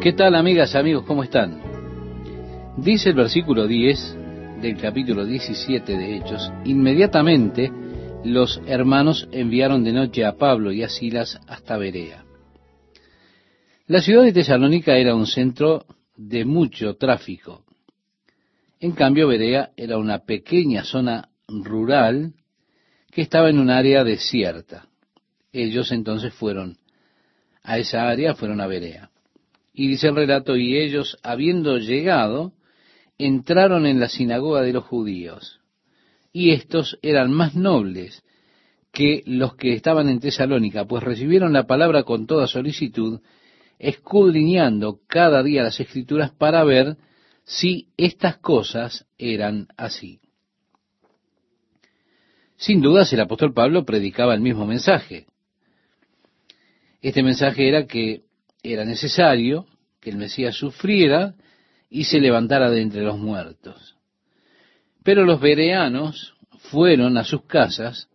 [0.00, 1.04] ¿Qué tal amigas, amigos?
[1.04, 1.60] ¿Cómo están?
[2.76, 4.16] Dice el versículo 10
[4.62, 7.72] del capítulo 17 de Hechos, inmediatamente
[8.22, 12.24] los hermanos enviaron de noche a Pablo y a Silas hasta Berea.
[13.88, 15.84] La ciudad de Tesalónica era un centro
[16.16, 17.64] de mucho tráfico.
[18.78, 22.34] En cambio, Berea era una pequeña zona rural
[23.10, 24.86] que estaba en un área desierta.
[25.52, 26.78] Ellos entonces fueron
[27.64, 29.10] a esa área, fueron a Berea.
[29.78, 32.52] Y dice el relato, y ellos, habiendo llegado,
[33.16, 35.60] entraron en la sinagoga de los judíos.
[36.32, 38.24] Y estos eran más nobles
[38.90, 43.20] que los que estaban en Tesalónica, pues recibieron la palabra con toda solicitud,
[43.78, 46.96] escudriñando cada día las escrituras para ver
[47.44, 50.18] si estas cosas eran así.
[52.56, 55.26] Sin dudas el apóstol Pablo predicaba el mismo mensaje.
[57.00, 58.26] Este mensaje era que
[58.62, 59.66] era necesario
[60.00, 61.34] que el Mesías sufriera
[61.90, 63.96] y se levantara de entre los muertos.
[65.02, 66.34] Pero los bereanos
[66.70, 68.08] fueron a sus casas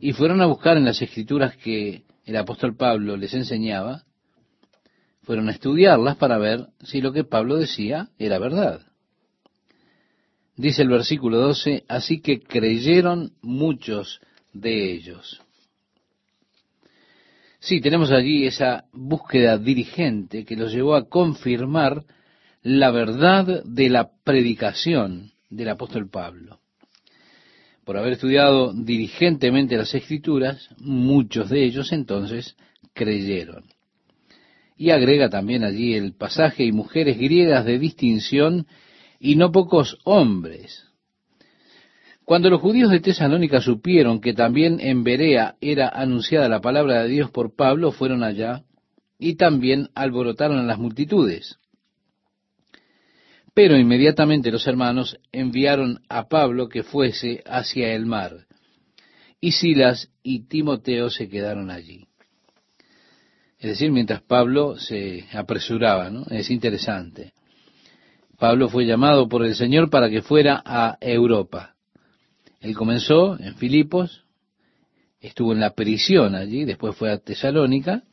[0.00, 4.04] y fueron a buscar en las escrituras que el apóstol Pablo les enseñaba,
[5.22, 8.80] fueron a estudiarlas para ver si lo que Pablo decía era verdad.
[10.56, 14.20] Dice el versículo 12, así que creyeron muchos
[14.52, 15.40] de ellos.
[17.62, 22.02] Sí, tenemos allí esa búsqueda dirigente que los llevó a confirmar
[22.60, 26.58] la verdad de la predicación del apóstol Pablo.
[27.84, 32.56] Por haber estudiado diligentemente las escrituras, muchos de ellos entonces
[32.94, 33.62] creyeron.
[34.76, 38.66] Y agrega también allí el pasaje y mujeres griegas de distinción
[39.20, 40.84] y no pocos hombres,
[42.24, 47.08] cuando los judíos de Tesalónica supieron que también en Berea era anunciada la palabra de
[47.08, 48.62] Dios por Pablo, fueron allá
[49.18, 51.58] y también alborotaron a las multitudes.
[53.54, 58.46] Pero inmediatamente los hermanos enviaron a Pablo que fuese hacia el mar,
[59.40, 62.06] y Silas y Timoteo se quedaron allí.
[63.58, 66.24] Es decir, mientras Pablo se apresuraba, ¿no?
[66.30, 67.32] Es interesante.
[68.38, 71.71] Pablo fue llamado por el Señor para que fuera a Europa.
[72.62, 74.24] Él comenzó en Filipos,
[75.20, 78.04] estuvo en la prisión allí, después fue a Tesalónica,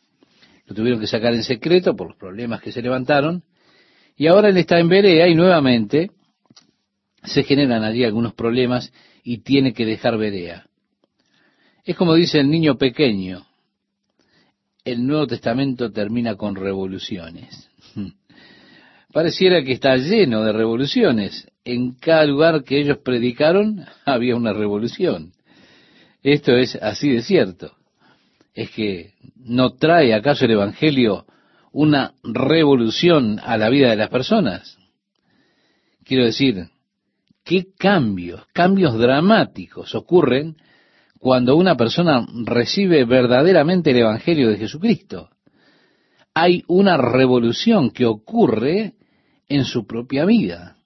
[0.65, 3.43] lo tuvieron que sacar en secreto por los problemas que se levantaron,
[4.17, 6.09] y ahora él está en Berea y nuevamente
[7.23, 8.91] se generan allí algunos problemas
[9.23, 10.65] y tiene que dejar Berea.
[11.85, 13.45] Es como dice el niño pequeño,
[14.83, 17.69] el Nuevo Testamento termina con revoluciones.
[19.13, 25.33] Pareciera que está lleno de revoluciones en cada lugar que ellos predicaron había una revolución.
[26.23, 27.73] Esto es así de cierto.
[28.53, 31.25] Es que no trae acaso el Evangelio
[31.71, 34.77] una revolución a la vida de las personas.
[36.03, 36.67] Quiero decir,
[37.45, 40.57] ¿qué cambios, cambios dramáticos ocurren
[41.19, 45.29] cuando una persona recibe verdaderamente el Evangelio de Jesucristo?
[46.33, 48.95] Hay una revolución que ocurre
[49.47, 50.78] en su propia vida.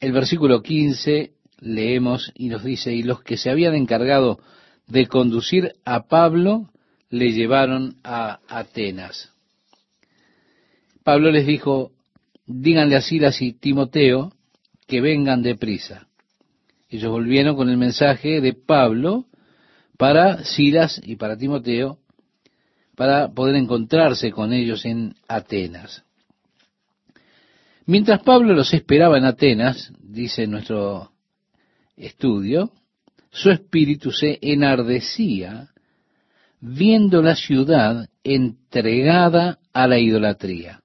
[0.00, 4.40] El versículo 15 leemos y nos dice, y los que se habían encargado
[4.86, 6.70] de conducir a Pablo
[7.10, 9.30] le llevaron a Atenas.
[11.04, 11.92] Pablo les dijo,
[12.46, 14.32] díganle a Silas y Timoteo
[14.86, 16.08] que vengan deprisa.
[16.88, 19.26] Ellos volvieron con el mensaje de Pablo
[19.98, 21.98] para Silas y para Timoteo,
[22.96, 26.04] para poder encontrarse con ellos en Atenas.
[27.90, 31.10] Mientras Pablo los esperaba en Atenas, dice nuestro
[31.96, 32.70] estudio,
[33.32, 35.70] su espíritu se enardecía
[36.60, 40.80] viendo la ciudad entregada a la idolatría.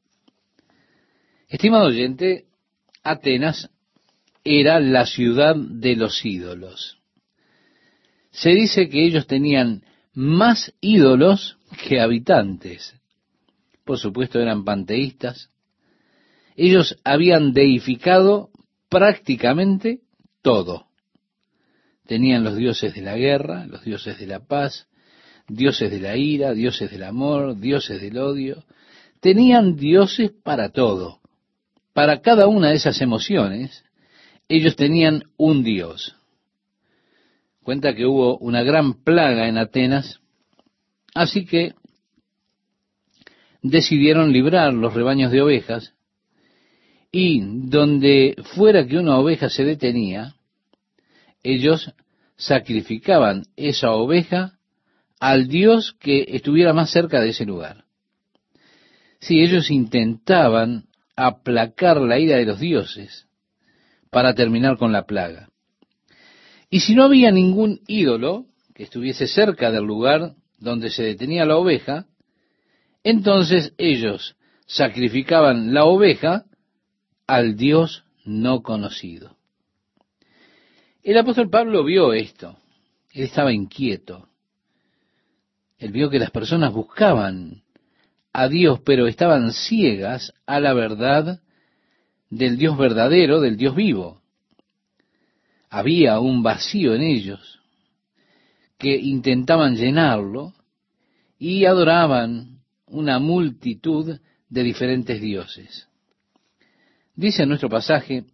[1.47, 2.45] Estimado oyente,
[3.03, 3.69] Atenas
[4.43, 6.97] era la ciudad de los ídolos.
[8.31, 9.83] Se dice que ellos tenían
[10.15, 12.95] más ídolos que habitantes.
[13.83, 15.51] Por supuesto eran panteístas,
[16.55, 18.49] ellos habían deificado
[18.89, 19.99] prácticamente
[20.41, 20.87] todo.
[22.07, 24.87] Tenían los dioses de la guerra, los dioses de la paz,
[25.47, 28.63] dioses de la ira, dioses del amor, dioses del odio.
[29.19, 31.19] Tenían dioses para todo.
[31.93, 33.83] Para cada una de esas emociones,
[34.47, 36.15] ellos tenían un dios.
[37.63, 40.19] Cuenta que hubo una gran plaga en Atenas,
[41.15, 41.73] así que
[43.63, 45.94] decidieron librar los rebaños de ovejas
[47.17, 47.39] y
[47.69, 50.35] donde fuera que una oveja se detenía,
[51.43, 51.93] ellos
[52.35, 54.59] sacrificaban esa oveja
[55.21, 57.85] al Dios que estuviera más cerca de ese lugar.
[59.21, 63.27] Sí, ellos intentaban aplacar la ira de los dioses
[64.09, 65.47] para terminar con la plaga.
[66.69, 71.55] Y si no había ningún ídolo que estuviese cerca del lugar donde se detenía la
[71.55, 72.07] oveja,
[73.05, 74.35] entonces ellos
[74.65, 76.43] sacrificaban la oveja
[77.27, 79.37] al Dios no conocido.
[81.03, 82.57] El apóstol Pablo vio esto.
[83.11, 84.27] Él estaba inquieto.
[85.77, 87.63] Él vio que las personas buscaban
[88.33, 91.41] a Dios, pero estaban ciegas a la verdad
[92.29, 94.21] del Dios verdadero, del Dios vivo.
[95.69, 97.59] Había un vacío en ellos
[98.77, 100.53] que intentaban llenarlo
[101.37, 104.19] y adoraban una multitud
[104.49, 105.87] de diferentes dioses.
[107.15, 108.25] Dice en nuestro pasaje,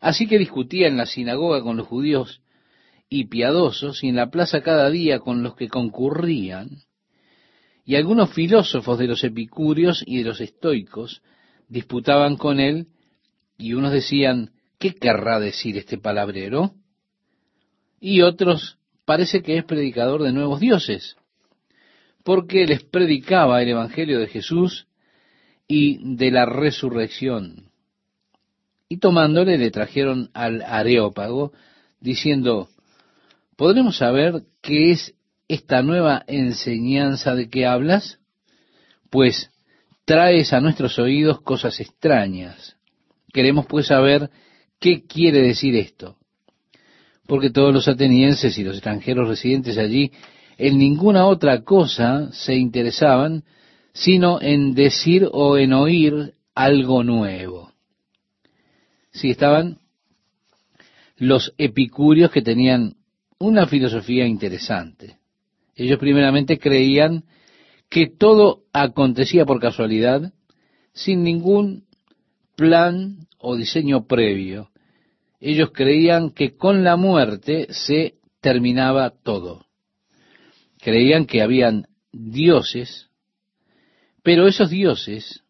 [0.00, 2.42] así que discutía en la sinagoga con los judíos
[3.08, 6.82] y piadosos y en la plaza cada día con los que concurrían,
[7.84, 11.22] y algunos filósofos de los epicúreos y de los estoicos
[11.68, 12.88] disputaban con él,
[13.56, 16.74] y unos decían, ¿qué querrá decir este palabrero?
[18.00, 21.16] Y otros, parece que es predicador de nuevos dioses,
[22.24, 24.88] porque les predicaba el Evangelio de Jesús
[25.68, 27.70] y de la resurrección.
[28.88, 31.52] Y tomándole le trajeron al Areópago,
[32.00, 32.68] diciendo,
[33.56, 35.14] ¿podremos saber qué es
[35.48, 38.20] esta nueva enseñanza de que hablas?
[39.10, 39.50] Pues
[40.04, 42.76] traes a nuestros oídos cosas extrañas.
[43.32, 44.30] Queremos pues saber
[44.78, 46.16] qué quiere decir esto.
[47.26, 50.12] Porque todos los atenienses y los extranjeros residentes allí
[50.58, 53.44] en ninguna otra cosa se interesaban,
[53.92, 57.72] sino en decir o en oír algo nuevo.
[59.16, 59.78] Si estaban
[61.16, 62.96] los epicúreos que tenían
[63.38, 65.16] una filosofía interesante.
[65.74, 67.24] Ellos primeramente creían
[67.88, 70.34] que todo acontecía por casualidad,
[70.92, 71.86] sin ningún
[72.56, 74.70] plan o diseño previo.
[75.40, 79.64] Ellos creían que con la muerte se terminaba todo.
[80.78, 83.08] Creían que habían dioses,
[84.22, 85.42] pero esos dioses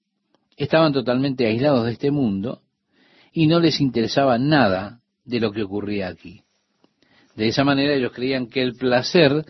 [0.57, 2.63] estaban totalmente aislados de este mundo
[3.37, 6.41] y no les interesaba nada de lo que ocurría aquí.
[7.35, 9.45] De esa manera ellos creían que el placer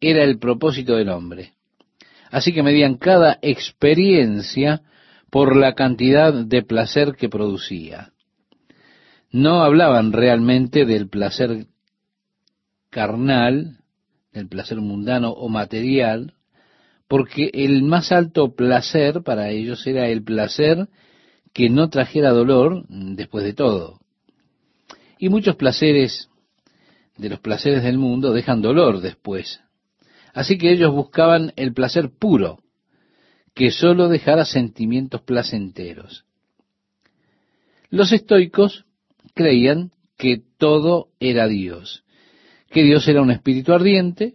[0.00, 1.54] era el propósito del hombre.
[2.30, 4.82] Así que medían cada experiencia
[5.28, 8.12] por la cantidad de placer que producía.
[9.32, 11.66] No hablaban realmente del placer
[12.90, 13.78] carnal,
[14.32, 16.34] del placer mundano o material,
[17.08, 20.86] porque el más alto placer para ellos era el placer
[21.52, 24.00] que no trajera dolor después de todo.
[25.18, 26.28] Y muchos placeres
[27.16, 29.60] de los placeres del mundo dejan dolor después.
[30.34, 32.60] Así que ellos buscaban el placer puro,
[33.54, 36.24] que sólo dejara sentimientos placenteros.
[37.90, 38.86] Los estoicos
[39.34, 42.04] creían que todo era Dios,
[42.70, 44.34] que Dios era un espíritu ardiente,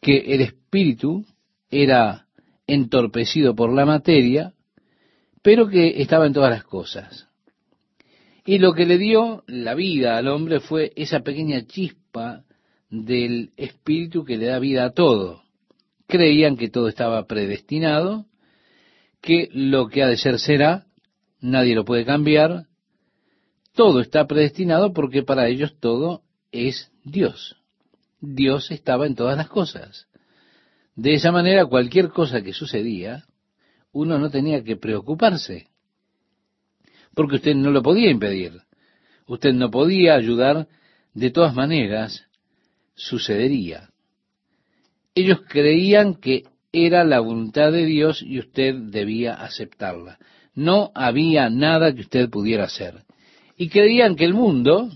[0.00, 1.26] que el espíritu
[1.70, 2.26] era
[2.66, 4.54] entorpecido por la materia,
[5.42, 7.28] pero que estaba en todas las cosas.
[8.44, 12.44] Y lo que le dio la vida al hombre fue esa pequeña chispa
[12.90, 15.42] del espíritu que le da vida a todo.
[16.06, 18.26] Creían que todo estaba predestinado,
[19.20, 20.86] que lo que ha de ser será,
[21.40, 22.66] nadie lo puede cambiar,
[23.74, 27.56] todo está predestinado porque para ellos todo es Dios.
[28.20, 30.08] Dios estaba en todas las cosas.
[30.94, 33.24] De esa manera cualquier cosa que sucedía,
[33.92, 35.68] uno no tenía que preocuparse,
[37.14, 38.62] porque usted no lo podía impedir.
[39.26, 40.66] Usted no podía ayudar,
[41.14, 42.26] de todas maneras,
[42.94, 43.90] sucedería.
[45.14, 50.18] Ellos creían que era la voluntad de Dios y usted debía aceptarla.
[50.54, 53.04] No había nada que usted pudiera hacer.
[53.56, 54.90] Y creían que el mundo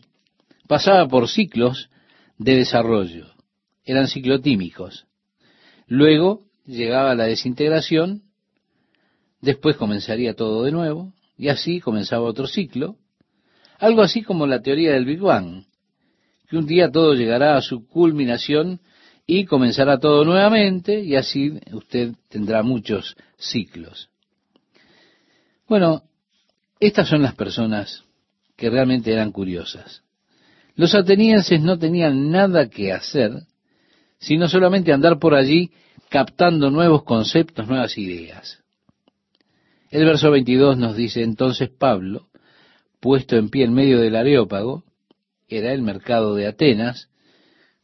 [0.67, 1.91] pasaba por ciclos
[2.39, 3.27] de desarrollo.
[3.85, 5.07] Eran ciclotímicos.
[5.87, 8.23] Luego llegaba la desintegración,
[9.41, 12.97] después comenzaría todo de nuevo, y así comenzaba otro ciclo,
[13.79, 15.65] algo así como la teoría del Big Bang,
[16.49, 18.81] que un día todo llegará a su culminación
[19.27, 24.09] y comenzará todo nuevamente, y así usted tendrá muchos ciclos.
[25.69, 26.05] Bueno,
[26.79, 28.05] estas son las personas
[28.57, 30.03] que realmente eran curiosas.
[30.77, 33.33] Los atenienses no tenían nada que hacer,
[34.19, 35.71] sino solamente andar por allí
[36.09, 38.63] captando nuevos conceptos, nuevas ideas.
[39.91, 42.29] El verso 22 nos dice, entonces Pablo,
[42.99, 44.85] puesto en pie en medio del areópago,
[45.49, 47.09] era el mercado de Atenas,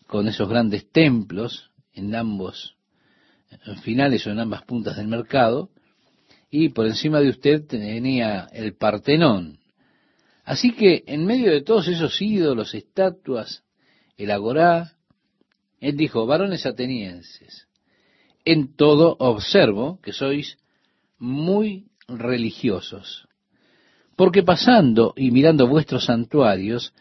[0.08, 2.76] con esos grandes templos en ambos
[3.82, 5.70] finales o en ambas puntas del mercado,
[6.50, 9.60] y por encima de usted tenía el Partenón.
[10.44, 13.62] Así que en medio de todos esos ídolos, estatuas,
[14.16, 14.96] el agorá,
[15.80, 17.68] él dijo, varones atenienses,
[18.44, 20.58] en todo observo que sois
[21.18, 21.86] muy
[22.18, 23.26] religiosos,
[24.16, 26.92] porque pasando y mirando vuestros santuarios,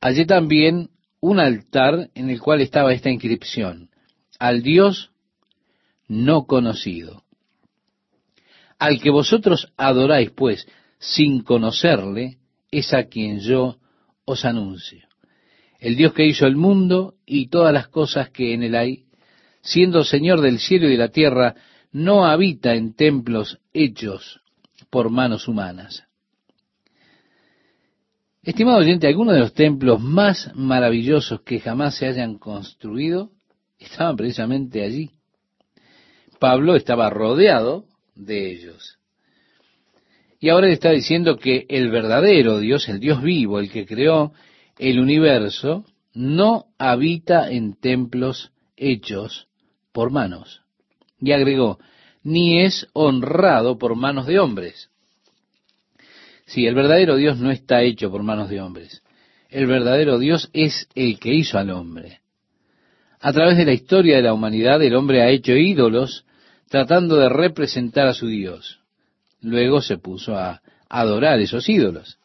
[0.00, 3.90] hallé también un altar en el cual estaba esta inscripción,
[4.38, 5.10] al Dios
[6.08, 7.24] no conocido.
[8.78, 10.68] Al que vosotros adoráis, pues,
[10.98, 12.38] sin conocerle,
[12.70, 13.78] es a quien yo
[14.24, 15.06] os anuncio.
[15.78, 19.04] El Dios que hizo el mundo y todas las cosas que en él hay,
[19.62, 21.54] siendo Señor del cielo y de la tierra,
[21.92, 24.42] no habita en templos hechos
[24.96, 26.04] por manos humanas.
[28.42, 33.30] Estimado oyente, algunos de los templos más maravillosos que jamás se hayan construido
[33.78, 35.10] estaban precisamente allí.
[36.40, 37.84] Pablo estaba rodeado
[38.14, 38.98] de ellos.
[40.40, 44.32] Y ahora está diciendo que el verdadero Dios, el Dios vivo, el que creó
[44.78, 45.84] el universo,
[46.14, 49.46] no habita en templos hechos
[49.92, 50.62] por manos.
[51.20, 51.80] Y agregó,
[52.26, 54.90] ni es honrado por manos de hombres.
[56.44, 59.04] Si el verdadero Dios no está hecho por manos de hombres.
[59.48, 62.18] El verdadero Dios es el que hizo al hombre.
[63.20, 66.24] A través de la historia de la humanidad, el hombre ha hecho ídolos
[66.68, 68.80] tratando de representar a su Dios.
[69.40, 72.18] Luego se puso a adorar esos ídolos.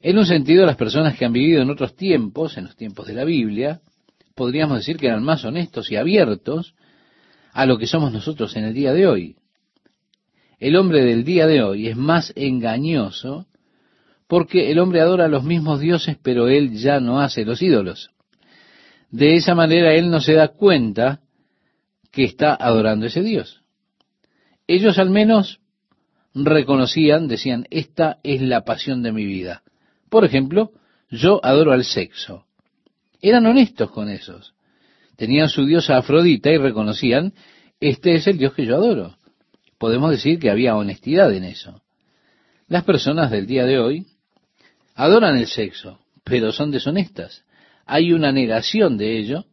[0.00, 3.14] En un sentido, las personas que han vivido en otros tiempos, en los tiempos de
[3.14, 3.82] la Biblia,
[4.34, 6.74] podríamos decir que eran más honestos y abiertos
[7.52, 9.36] a lo que somos nosotros en el día de hoy.
[10.58, 13.46] El hombre del día de hoy es más engañoso
[14.26, 18.10] porque el hombre adora a los mismos dioses, pero él ya no hace los ídolos.
[19.10, 21.20] De esa manera él no se da cuenta
[22.12, 23.62] que está adorando ese Dios.
[24.68, 25.60] Ellos al menos
[26.34, 29.62] reconocían, decían, esta es la pasión de mi vida.
[30.08, 30.72] Por ejemplo,
[31.10, 32.46] yo adoro al sexo.
[33.20, 34.54] Eran honestos con esos.
[35.20, 37.34] Tenían su diosa Afrodita y reconocían,
[37.78, 39.18] este es el Dios que yo adoro.
[39.76, 41.82] Podemos decir que había honestidad en eso.
[42.68, 44.06] Las personas del día de hoy
[44.94, 47.44] adoran el sexo, pero son deshonestas.
[47.84, 49.44] Hay una negación de ello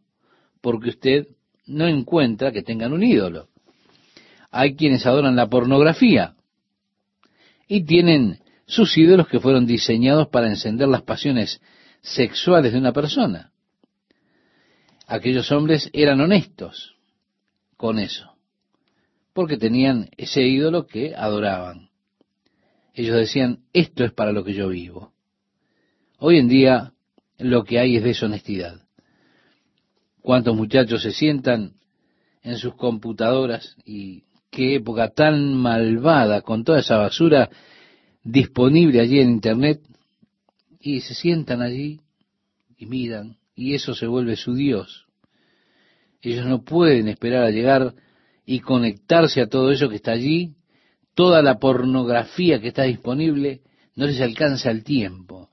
[0.62, 1.28] porque usted
[1.66, 3.48] no encuentra que tengan un ídolo.
[4.50, 6.34] Hay quienes adoran la pornografía
[7.68, 11.60] y tienen sus ídolos que fueron diseñados para encender las pasiones
[12.00, 13.52] sexuales de una persona.
[15.08, 16.94] Aquellos hombres eran honestos
[17.76, 18.36] con eso,
[19.32, 21.90] porque tenían ese ídolo que adoraban.
[22.94, 25.12] Ellos decían, esto es para lo que yo vivo.
[26.18, 26.92] Hoy en día
[27.38, 28.88] lo que hay es deshonestidad
[30.28, 31.72] cuántos muchachos se sientan
[32.42, 37.48] en sus computadoras y qué época tan malvada con toda esa basura
[38.22, 39.80] disponible allí en Internet
[40.80, 42.02] y se sientan allí
[42.76, 45.06] y miran y eso se vuelve su Dios.
[46.22, 47.94] Ellos no pueden esperar a llegar
[48.46, 50.54] y conectarse a todo eso que está allí,
[51.14, 53.62] toda la pornografía que está disponible,
[53.94, 55.50] no les alcanza el tiempo.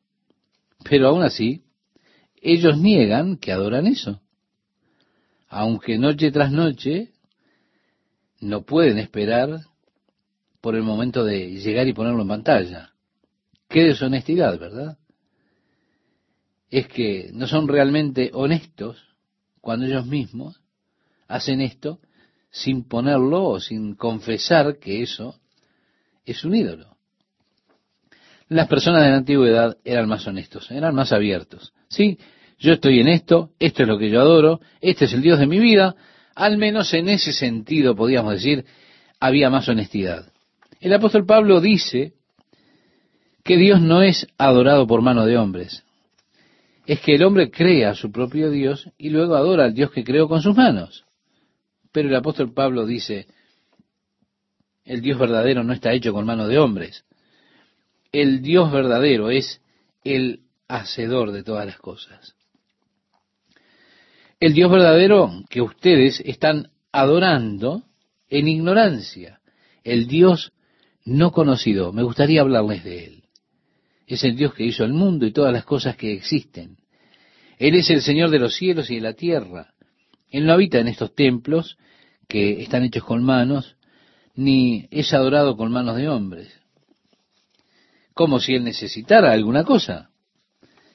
[0.88, 1.64] Pero aún así,
[2.42, 4.22] ellos niegan que adoran eso
[5.56, 7.12] aunque noche tras noche
[8.42, 9.62] no pueden esperar
[10.60, 12.92] por el momento de llegar y ponerlo en pantalla.
[13.70, 14.98] Qué deshonestidad, ¿verdad?
[16.76, 19.02] Es que no son realmente honestos
[19.62, 20.60] cuando ellos mismos
[21.26, 22.00] hacen esto
[22.52, 25.40] sin ponerlo o sin confesar que eso
[26.26, 26.98] es un ídolo.
[28.50, 31.72] Las personas de la antigüedad eran más honestos, eran más abiertos.
[31.88, 32.20] Sí,
[32.60, 35.48] yo estoy en esto, esto es lo que yo adoro, este es el Dios de
[35.48, 35.96] mi vida,
[36.36, 38.66] al menos en ese sentido podríamos decir,
[39.22, 40.30] había más honestidad.
[40.82, 42.16] El apóstol Pablo dice
[43.46, 45.85] que Dios no es adorado por mano de hombres,
[46.86, 50.04] es que el hombre crea a su propio Dios y luego adora al Dios que
[50.04, 51.06] creó con sus manos.
[51.92, 53.28] Pero el apóstol Pablo dice,
[54.84, 57.06] el Dios verdadero no está hecho con mano de hombres.
[58.12, 59.62] El Dios verdadero es
[60.04, 62.36] el hacedor de todas las cosas
[64.40, 67.84] el Dios verdadero que ustedes están adorando
[68.30, 69.40] en ignorancia,
[69.84, 70.52] el Dios
[71.04, 71.94] no conocido.
[71.94, 73.24] Me gustaría hablarles de Él.
[74.08, 76.78] Es el Dios que hizo el mundo y todas las cosas que existen.
[77.58, 79.74] Él es el Señor de los cielos y de la tierra.
[80.30, 81.78] Él no habita en estos templos
[82.28, 83.78] que están hechos con manos,
[84.36, 86.52] ni es adorado con manos de hombres.
[88.14, 90.10] Como si Él necesitara alguna cosa.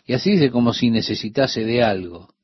[0.06, 2.34] Y así dice como si necesitase de algo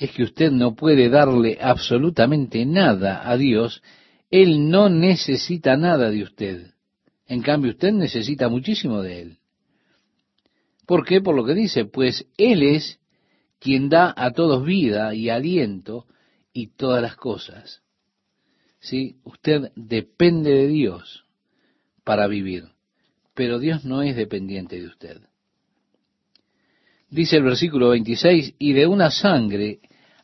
[0.00, 3.82] es que usted no puede darle absolutamente nada a Dios
[4.30, 6.70] Él no necesita nada de usted.
[7.26, 9.38] En cambio, usted necesita muchísimo de Él.
[10.90, 11.20] ¿Por qué?
[11.20, 12.98] Por lo que dice, pues Él es
[13.60, 16.08] quien da a todos vida y aliento
[16.52, 17.84] y todas las cosas.
[18.80, 19.14] ¿Sí?
[19.22, 21.26] Usted depende de Dios
[22.02, 22.64] para vivir,
[23.34, 25.20] pero Dios no es dependiente de usted.
[27.08, 29.78] Dice el versículo 26, y de una sangre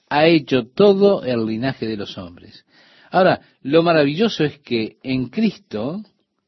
[0.08, 2.64] ha hecho todo el linaje de los hombres.
[3.12, 6.02] Ahora, lo maravilloso es que en Cristo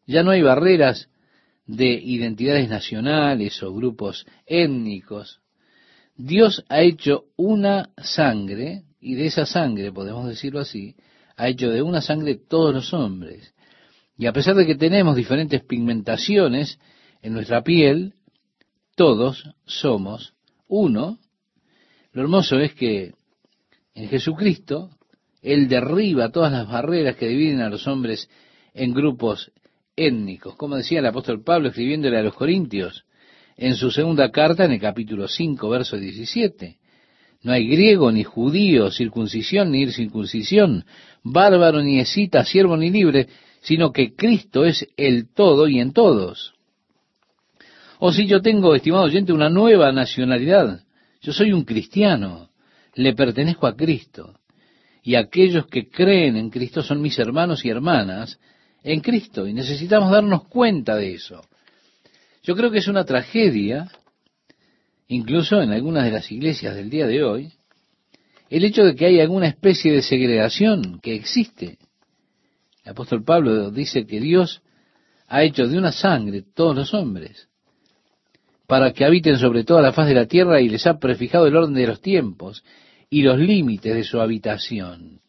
[0.08, 1.08] ya no hay barreras
[1.68, 5.40] de identidades nacionales o grupos étnicos.
[6.16, 10.96] Dios ha hecho una sangre, y de esa sangre, podemos decirlo así,
[11.36, 13.54] ha hecho de una sangre todos los hombres.
[14.16, 16.80] Y a pesar de que tenemos diferentes pigmentaciones
[17.22, 18.14] en nuestra piel,
[18.96, 20.34] todos somos
[20.66, 21.18] uno.
[22.12, 23.12] Lo hermoso es que
[23.94, 24.90] en Jesucristo
[25.42, 28.28] Él derriba todas las barreras que dividen a los hombres
[28.74, 29.52] en grupos
[29.98, 33.04] étnicos, como decía el apóstol Pablo escribiéndole a los Corintios
[33.56, 36.78] en su segunda carta en el capítulo 5, verso 17.
[37.42, 40.84] No hay griego ni judío, circuncisión ni circuncisión,
[41.22, 43.28] bárbaro ni escita, siervo ni libre,
[43.60, 46.54] sino que Cristo es el todo y en todos.
[47.98, 50.84] O si yo tengo, estimado oyente, una nueva nacionalidad,
[51.20, 52.50] yo soy un cristiano,
[52.94, 54.38] le pertenezco a Cristo,
[55.02, 58.38] y aquellos que creen en Cristo son mis hermanos y hermanas
[58.82, 61.42] en Cristo, y necesitamos darnos cuenta de eso.
[62.42, 63.90] Yo creo que es una tragedia,
[65.08, 67.52] incluso en algunas de las iglesias del día de hoy,
[68.50, 71.78] el hecho de que hay alguna especie de segregación que existe.
[72.84, 74.62] El apóstol Pablo dice que Dios
[75.26, 77.48] ha hecho de una sangre todos los hombres,
[78.66, 81.56] para que habiten sobre toda la faz de la tierra y les ha prefijado el
[81.56, 82.64] orden de los tiempos
[83.10, 85.20] y los límites de su habitación.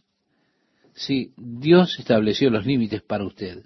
[0.99, 3.63] Sí, Dios estableció los límites para usted.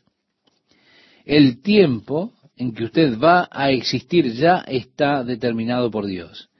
[1.25, 6.51] El tiempo en que usted va a existir ya está determinado por Dios.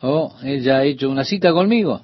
[0.00, 2.02] Oh, Él ya ha hecho una cita conmigo.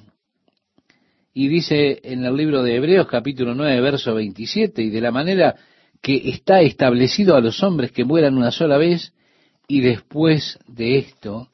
[1.35, 5.57] Y dice en el libro de Hebreos capítulo 9, verso 27, y de la manera
[6.01, 9.12] que está establecido a los hombres que mueran una sola vez,
[9.66, 11.49] y después de esto,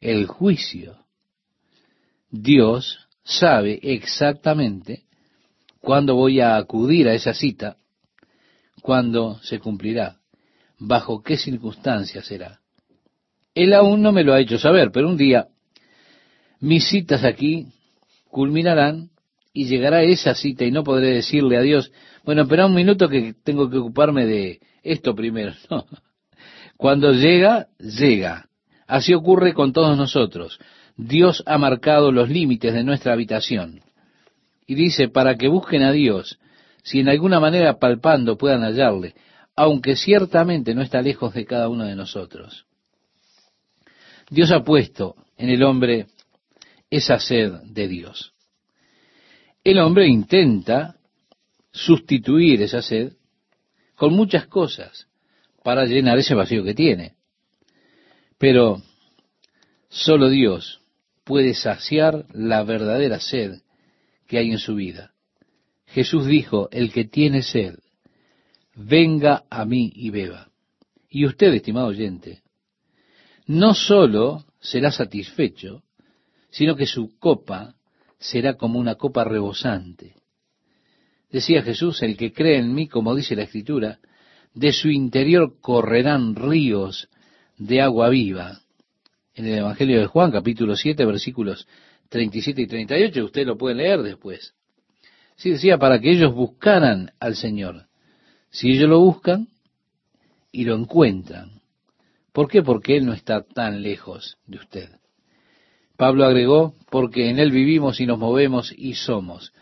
[0.00, 1.04] el juicio.
[2.30, 5.09] Dios sabe exactamente
[5.80, 7.76] cuándo voy a acudir a esa cita,
[8.82, 10.20] cuándo se cumplirá
[10.80, 12.60] bajo qué circunstancias será.
[13.54, 15.48] Él aún no me lo ha hecho saber, pero un día
[16.60, 17.66] mis citas aquí
[18.28, 19.10] culminarán
[19.52, 21.92] y llegará esa cita y no podré decirle a Dios,
[22.24, 25.52] bueno, espera un minuto que tengo que ocuparme de esto primero.
[26.76, 28.46] Cuando llega, llega.
[28.86, 30.58] Así ocurre con todos nosotros.
[30.96, 33.80] Dios ha marcado los límites de nuestra habitación.
[34.70, 36.38] Y dice, para que busquen a Dios,
[36.84, 39.16] si en alguna manera palpando puedan hallarle,
[39.56, 42.66] aunque ciertamente no está lejos de cada uno de nosotros.
[44.30, 46.06] Dios ha puesto en el hombre
[46.88, 48.32] esa sed de Dios.
[49.64, 50.94] El hombre intenta
[51.72, 53.14] sustituir esa sed
[53.96, 55.08] con muchas cosas
[55.64, 57.16] para llenar ese vacío que tiene.
[58.38, 58.80] Pero
[59.88, 60.80] solo Dios
[61.24, 63.62] puede saciar la verdadera sed
[64.30, 65.12] que hay en su vida.
[65.86, 67.74] Jesús dijo, el que tiene sed,
[68.76, 70.52] venga a mí y beba.
[71.10, 72.40] Y usted, estimado oyente,
[73.46, 75.82] no sólo será satisfecho,
[76.48, 77.74] sino que su copa
[78.20, 80.14] será como una copa rebosante.
[81.32, 83.98] Decía Jesús, el que cree en mí, como dice la Escritura,
[84.54, 87.08] de su interior correrán ríos
[87.58, 88.60] de agua viva.
[89.34, 91.66] En el Evangelio de Juan, capítulo 7, versículos
[92.10, 94.54] 37 y 38, usted lo puede leer después.
[95.36, 97.86] Sí, decía, para que ellos buscaran al Señor.
[98.50, 99.48] Si ellos lo buscan
[100.52, 101.62] y lo encuentran.
[102.32, 102.62] ¿Por qué?
[102.62, 104.90] Porque Él no está tan lejos de usted.
[105.96, 109.52] Pablo agregó, porque en Él vivimos y nos movemos y somos.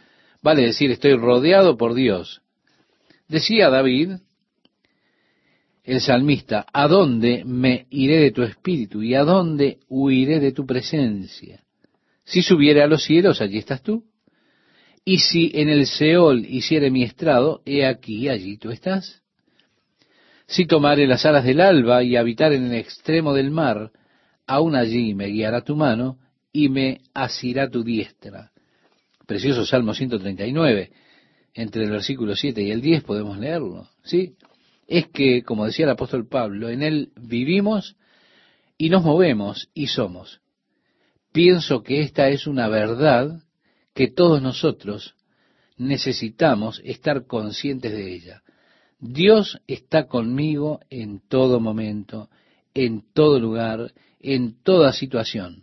[0.42, 2.40] Vale decir, estoy rodeado por Dios.
[3.28, 4.12] Decía David,
[5.84, 10.64] el salmista, ¿a dónde me iré de tu espíritu y a dónde huiré de tu
[10.64, 11.62] presencia?
[12.28, 14.04] Si subiere a los cielos, allí estás tú.
[15.02, 19.22] Y si en el Seol hiciere mi estrado, he aquí, allí tú estás.
[20.46, 23.92] Si tomare las alas del alba y habitar en el extremo del mar,
[24.46, 26.18] aún allí me guiará tu mano
[26.52, 28.52] y me asirá tu diestra.
[29.26, 30.90] Precioso Salmo 139.
[31.54, 33.88] Entre el versículo 7 y el 10 podemos leerlo.
[34.04, 34.34] ¿Sí?
[34.86, 37.96] Es que, como decía el apóstol Pablo, en él vivimos
[38.76, 40.42] y nos movemos y somos.
[41.38, 43.44] Pienso que esta es una verdad
[43.94, 45.14] que todos nosotros
[45.76, 48.42] necesitamos estar conscientes de ella.
[48.98, 52.28] Dios está conmigo en todo momento,
[52.74, 55.62] en todo lugar, en toda situación.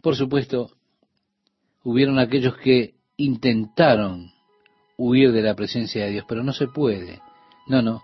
[0.00, 0.70] Por supuesto,
[1.82, 4.30] hubieron aquellos que intentaron
[4.96, 7.20] huir de la presencia de Dios, pero no se puede.
[7.66, 8.00] No, no,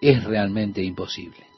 [0.00, 1.51] es realmente imposible.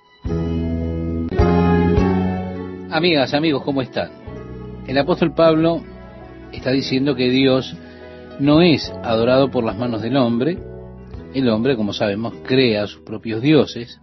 [2.94, 4.12] Amigas, amigos, ¿cómo están?
[4.86, 5.82] El apóstol Pablo
[6.52, 7.74] está diciendo que Dios
[8.38, 10.58] no es adorado por las manos del hombre.
[11.34, 14.00] El hombre, como sabemos, crea sus propios dioses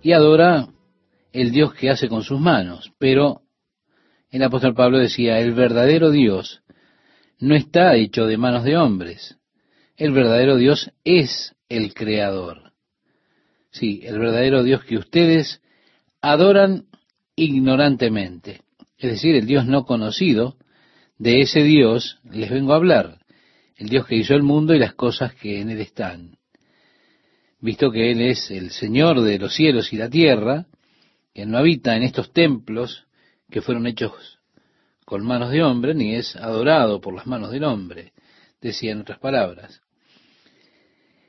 [0.00, 0.68] y adora
[1.34, 2.94] el Dios que hace con sus manos.
[2.96, 3.42] Pero
[4.30, 6.62] el apóstol Pablo decía, el verdadero Dios
[7.40, 9.36] no está hecho de manos de hombres.
[9.98, 12.72] El verdadero Dios es el creador.
[13.70, 15.60] Sí, el verdadero Dios que ustedes
[16.22, 16.86] adoran
[17.36, 18.62] ignorantemente.
[18.98, 20.56] Es decir, el Dios no conocido,
[21.18, 23.18] de ese Dios les vengo a hablar.
[23.76, 26.36] El Dios que hizo el mundo y las cosas que en él están.
[27.60, 30.66] Visto que Él es el Señor de los cielos y la tierra,
[31.32, 33.06] que no habita en estos templos
[33.50, 34.40] que fueron hechos
[35.04, 38.12] con manos de hombre, ni es adorado por las manos del hombre,
[38.60, 39.80] decía en otras palabras.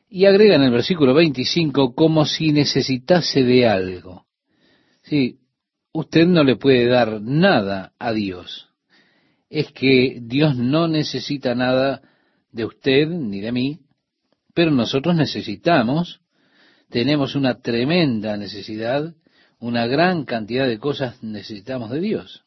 [0.09, 4.25] Y agrega en el versículo 25, como si necesitase de algo.
[5.03, 5.39] Sí,
[5.93, 8.69] usted no le puede dar nada a Dios.
[9.49, 12.01] Es que Dios no necesita nada
[12.51, 13.79] de usted ni de mí,
[14.53, 16.21] pero nosotros necesitamos,
[16.89, 19.13] tenemos una tremenda necesidad,
[19.59, 22.43] una gran cantidad de cosas necesitamos de Dios.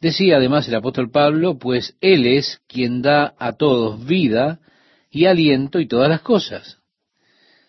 [0.00, 4.60] Decía además el apóstol Pablo, pues Él es quien da a todos vida
[5.10, 6.78] y aliento y todas las cosas.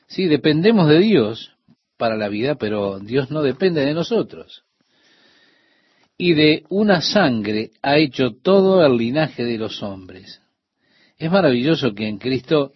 [0.08, 1.55] Sí, dependemos de Dios,
[1.98, 4.64] para la vida, pero Dios no depende de nosotros.
[6.18, 10.42] Y de una sangre ha hecho todo el linaje de los hombres.
[11.18, 12.74] Es maravilloso que en Cristo,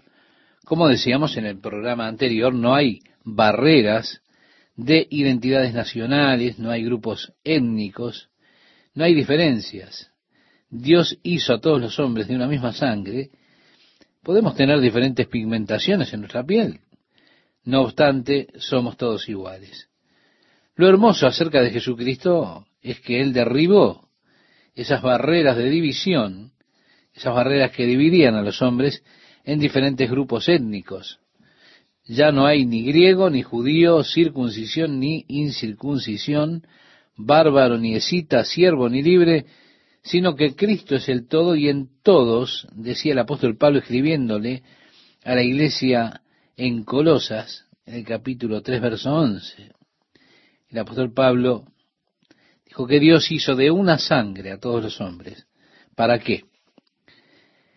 [0.66, 4.22] como decíamos en el programa anterior, no hay barreras
[4.76, 8.30] de identidades nacionales, no hay grupos étnicos,
[8.94, 10.12] no hay diferencias.
[10.70, 13.30] Dios hizo a todos los hombres de una misma sangre.
[14.24, 16.80] Podemos tener diferentes pigmentaciones en nuestra piel,
[17.70, 19.90] no obstante, somos todos iguales.
[20.76, 24.10] Lo hermoso acerca de Jesucristo es que Él derribó
[24.74, 26.54] esas barreras de división,
[27.14, 29.04] esas barreras que dividían a los hombres
[29.44, 31.20] en diferentes grupos étnicos.
[32.06, 36.66] Ya no hay ni griego, ni judío, circuncisión, ni incircuncisión,
[37.16, 39.46] bárbaro, ni escita, siervo, ni libre,
[40.02, 44.64] sino que Cristo es el todo y en todos, decía el apóstol Pablo escribiéndole
[45.24, 46.22] a la iglesia
[46.60, 49.72] en Colosas, en el capítulo 3, verso 11.
[50.68, 51.64] El apóstol Pablo
[52.66, 55.48] dijo que Dios hizo de una sangre a todos los hombres.
[55.96, 56.44] ¿Para qué?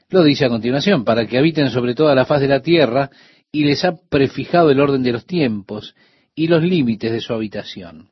[0.09, 3.09] Lo dice a continuación, para que habiten sobre toda la faz de la tierra
[3.53, 5.95] y les ha prefijado el orden de los tiempos
[6.35, 8.11] y los límites de su habitación.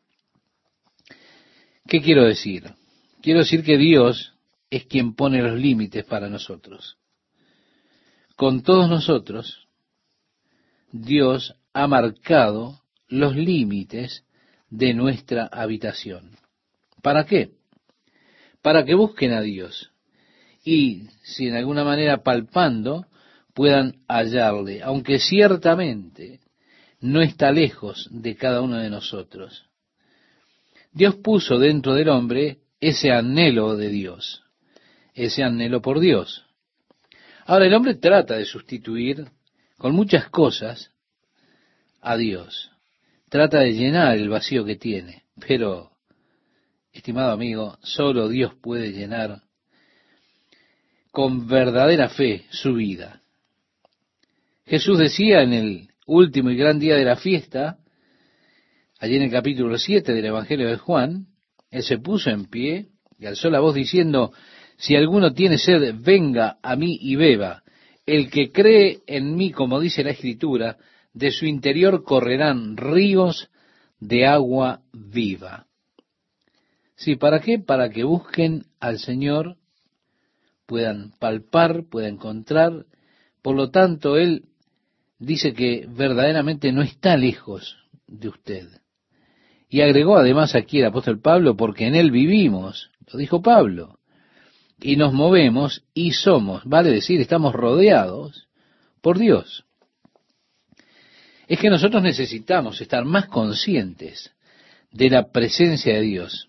[1.89, 2.75] ¿Qué quiero decir?
[3.21, 4.35] Quiero decir que Dios
[4.71, 6.97] es quien pone los límites para nosotros.
[8.37, 9.60] Con todos nosotros,
[10.93, 14.25] Dios ha marcado los límites
[14.69, 16.31] de nuestra habitación.
[17.03, 17.51] ¿Para qué?
[18.63, 19.91] Para que busquen a Dios
[20.65, 23.07] y, si en alguna manera palpando,
[23.55, 26.41] puedan hallarle, aunque ciertamente
[27.01, 29.67] no está lejos de cada uno de nosotros.
[30.93, 34.43] Dios puso dentro del hombre ese anhelo de Dios,
[35.15, 36.45] ese anhelo por Dios.
[37.47, 39.27] Ahora el hombre trata de sustituir
[39.81, 40.93] con muchas cosas
[42.03, 42.71] a Dios.
[43.31, 45.23] Trata de llenar el vacío que tiene.
[45.49, 45.93] Pero,
[46.93, 49.41] estimado amigo, solo Dios puede llenar
[51.11, 53.23] con verdadera fe su vida.
[54.67, 57.79] Jesús decía en el último y gran día de la fiesta,
[58.99, 61.29] allí en el capítulo 7 del Evangelio de Juan,
[61.71, 62.89] Él se puso en pie
[63.19, 64.35] y alzó la voz diciendo,
[64.77, 67.63] si alguno tiene sed, venga a mí y beba.
[68.07, 70.79] El que cree en mí, como dice la Escritura,
[71.13, 73.51] de su interior correrán ríos
[73.99, 75.67] de agua viva.
[76.97, 77.59] Sí, ¿para qué?
[77.59, 79.57] Para que busquen al Señor,
[80.67, 82.87] puedan palpar, puedan encontrar.
[83.43, 84.45] Por lo tanto, Él
[85.19, 88.69] dice que verdaderamente no está lejos de usted.
[89.69, 94.00] Y agregó además aquí el apóstol Pablo, porque en Él vivimos, lo dijo Pablo
[94.81, 98.49] y nos movemos y somos, vale decir, estamos rodeados
[99.01, 99.65] por Dios.
[101.47, 104.33] Es que nosotros necesitamos estar más conscientes
[104.93, 106.49] de la presencia de Dios.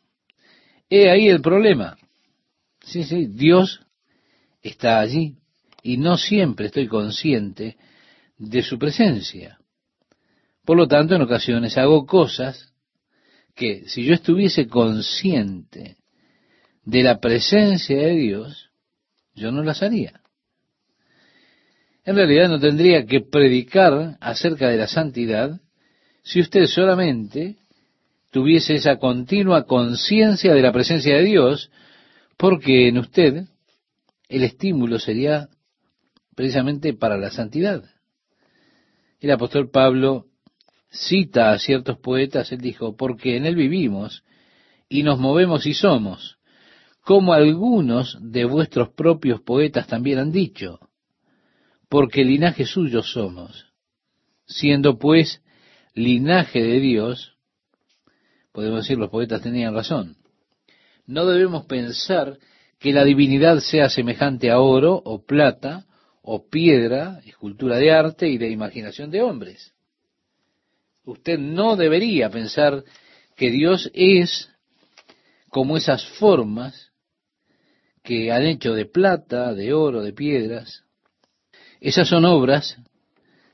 [0.90, 1.98] He ahí el problema.
[2.82, 3.82] Sí, sí, Dios
[4.62, 5.38] está allí
[5.84, 7.78] y no siempre estoy consciente
[8.38, 9.60] de su presencia.
[10.66, 12.74] Por lo tanto, en ocasiones hago cosas
[13.56, 15.98] que si yo estuviese consciente
[16.84, 18.72] de la presencia de Dios,
[19.34, 20.22] yo no las haría.
[22.04, 25.62] En realidad no tendría que predicar acerca de la santidad
[26.24, 27.58] si usted solamente
[28.32, 31.70] tuviese esa continua conciencia de la presencia de Dios,
[32.38, 33.46] porque en usted
[34.30, 35.50] el estímulo sería
[36.36, 37.84] precisamente para la santidad.
[39.20, 40.26] El apóstol Pablo
[40.90, 44.24] cita a ciertos poetas, él dijo, porque en él vivimos
[44.90, 46.38] y nos movemos y somos,
[47.02, 50.80] como algunos de vuestros propios poetas también han dicho,
[51.90, 53.68] porque linaje suyo somos.
[54.46, 55.42] Siendo pues
[55.94, 57.38] linaje de Dios,
[58.52, 60.18] podemos decir los poetas tenían razón.
[61.06, 62.38] No debemos pensar
[62.80, 65.86] que la divinidad sea semejante a oro o plata
[66.22, 69.74] o piedra, escultura de arte y de imaginación de hombres.
[71.04, 72.84] Usted no debería pensar
[73.36, 74.50] que Dios es
[75.50, 76.91] como esas formas
[78.04, 80.84] que han hecho de plata, de oro, de piedras.
[81.80, 82.78] Esas son obras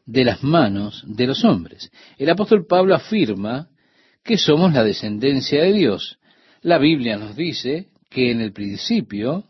[0.06, 1.92] de las manos de los hombres.
[2.18, 3.70] El apóstol Pablo afirma
[4.24, 6.20] que somos la descendencia de Dios.
[6.62, 9.46] La Biblia nos dice que en el principio,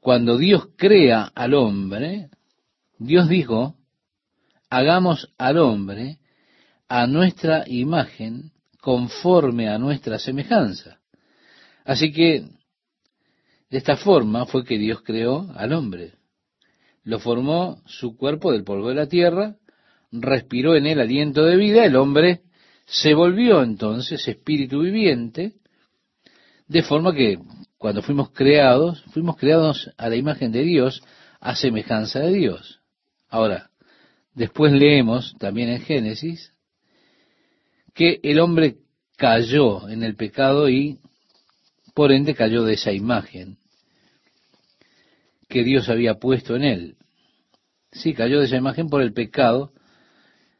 [0.00, 2.28] cuando Dios crea al hombre,
[2.98, 3.76] Dios dijo,
[4.70, 6.18] hagamos al hombre
[6.88, 10.98] a nuestra imagen conforme a nuestra semejanza.
[11.84, 12.44] Así que
[13.72, 16.12] de esta forma fue que Dios creó al hombre.
[17.04, 19.56] Lo formó su cuerpo del polvo de la tierra,
[20.12, 22.42] respiró en él aliento de vida, el hombre
[22.84, 25.54] se volvió entonces espíritu viviente,
[26.68, 27.38] de forma que
[27.78, 31.02] cuando fuimos creados, fuimos creados a la imagen de Dios,
[31.40, 32.80] a semejanza de Dios.
[33.30, 33.70] Ahora,
[34.34, 36.52] después leemos también en Génesis
[37.94, 38.76] que el hombre
[39.16, 40.98] cayó en el pecado y
[41.94, 43.61] por ende cayó de esa imagen
[45.52, 46.96] que Dios había puesto en él.
[47.92, 49.74] Sí, cayó de esa imagen por el pecado.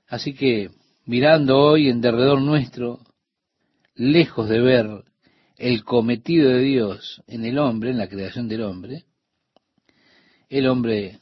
[0.06, 0.68] Así que
[1.06, 3.00] mirando hoy en derredor nuestro,
[3.94, 4.86] lejos de ver
[5.56, 9.04] el cometido de Dios en el hombre, en la creación del hombre,
[10.50, 11.20] el hombre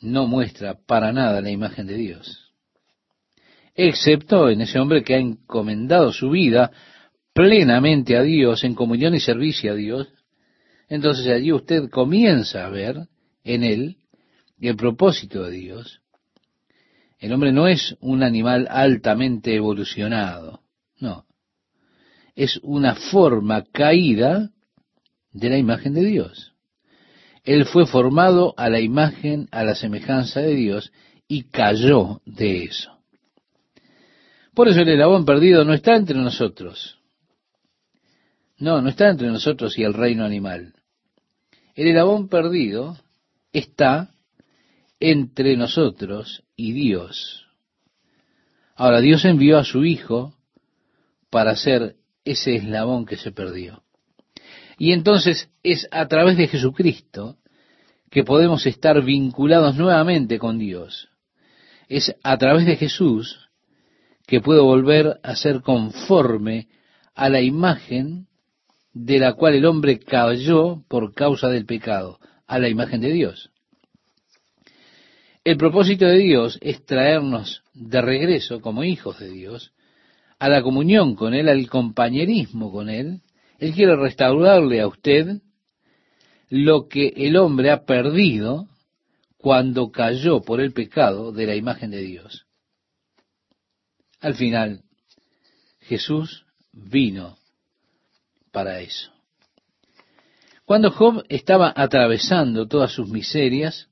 [0.00, 2.54] no muestra para nada la imagen de Dios,
[3.74, 6.70] excepto en ese hombre que ha encomendado su vida
[7.34, 10.08] plenamente a Dios, en comunión y servicio a Dios,
[10.90, 13.08] entonces allí usted comienza a ver
[13.44, 13.96] en él
[14.60, 16.02] el propósito de Dios.
[17.18, 20.62] El hombre no es un animal altamente evolucionado,
[20.98, 21.26] no.
[22.34, 24.50] Es una forma caída
[25.32, 26.54] de la imagen de Dios.
[27.44, 30.92] Él fue formado a la imagen, a la semejanza de Dios
[31.28, 32.98] y cayó de eso.
[34.54, 36.98] Por eso el elabón perdido no está entre nosotros.
[38.58, 40.74] No, no está entre nosotros y el reino animal.
[41.80, 42.98] El elabón perdido
[43.54, 44.10] está
[45.00, 47.46] entre nosotros y Dios.
[48.76, 50.34] Ahora, Dios envió a su Hijo
[51.30, 53.82] para ser ese eslabón que se perdió.
[54.76, 57.38] Y entonces es a través de Jesucristo
[58.10, 61.08] que podemos estar vinculados nuevamente con Dios.
[61.88, 63.48] Es a través de Jesús
[64.26, 66.68] que puedo volver a ser conforme
[67.14, 68.26] a la imagen
[68.92, 73.50] de la cual el hombre cayó por causa del pecado, a la imagen de Dios.
[75.44, 79.72] El propósito de Dios es traernos de regreso como hijos de Dios
[80.38, 83.20] a la comunión con Él, al compañerismo con Él.
[83.58, 85.40] Él quiere restaurarle a usted
[86.48, 88.68] lo que el hombre ha perdido
[89.36, 92.46] cuando cayó por el pecado de la imagen de Dios.
[94.20, 94.82] Al final,
[95.80, 97.39] Jesús vino
[98.50, 99.10] para eso.
[100.64, 103.88] Cuando Job estaba atravesando todas sus miserias,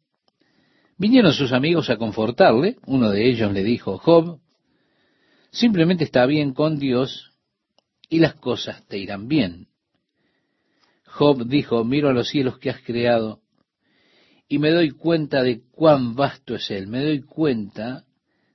[0.97, 2.77] vinieron sus amigos a confortarle.
[2.87, 4.41] Uno de ellos le dijo, Job,
[5.51, 7.33] simplemente está bien con Dios
[8.09, 9.69] y las cosas te irán bien.
[11.05, 13.41] Job dijo, miro a los cielos que has creado
[14.49, 18.05] y me doy cuenta de cuán vasto es Él, me doy cuenta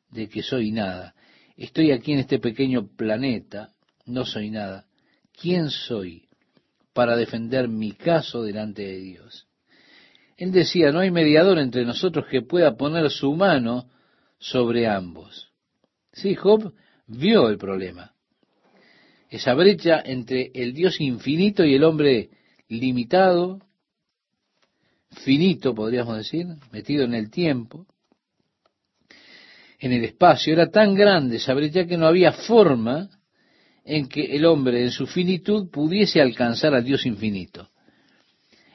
[0.10, 1.14] de que soy nada.
[1.56, 3.74] Estoy aquí en este pequeño planeta,
[4.06, 4.86] no soy nada.
[5.40, 6.28] ¿Quién soy
[6.94, 9.48] para defender mi caso delante de Dios?
[10.38, 13.90] Él decía, no hay mediador entre nosotros que pueda poner su mano
[14.40, 15.52] sobre ambos.
[16.12, 16.74] Sí, Job
[17.08, 18.14] vio el problema.
[19.30, 22.30] Esa brecha entre el Dios infinito y el hombre
[22.68, 23.60] limitado,
[25.12, 27.88] finito, podríamos decir, metido en el tiempo,
[29.80, 33.10] en el espacio, era tan grande esa brecha que no había forma
[33.86, 37.70] en que el hombre en su finitud pudiese alcanzar al Dios infinito.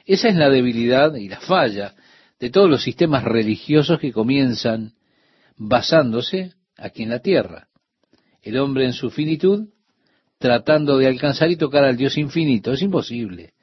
[0.05, 1.95] Esa es la debilidad y la falla
[2.39, 4.93] de todos los sistemas religiosos que comienzan
[5.57, 7.67] basándose aquí en la tierra.
[8.41, 9.67] El hombre en su finitud
[10.39, 12.73] tratando de alcanzar y tocar al Dios infinito.
[12.73, 13.53] Es imposible.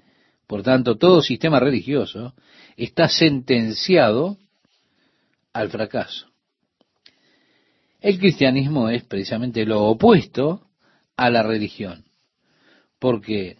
[0.46, 2.34] Por tanto, todo sistema religioso
[2.76, 4.36] está sentenciado
[5.52, 6.28] al fracaso.
[8.00, 10.65] El cristianismo es precisamente lo opuesto
[11.16, 12.04] a la religión,
[12.98, 13.56] porque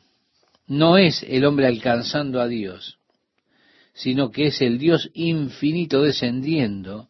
[0.66, 2.99] no es el hombre alcanzando a Dios,
[3.95, 7.09] sino que es el Dios infinito descendiendo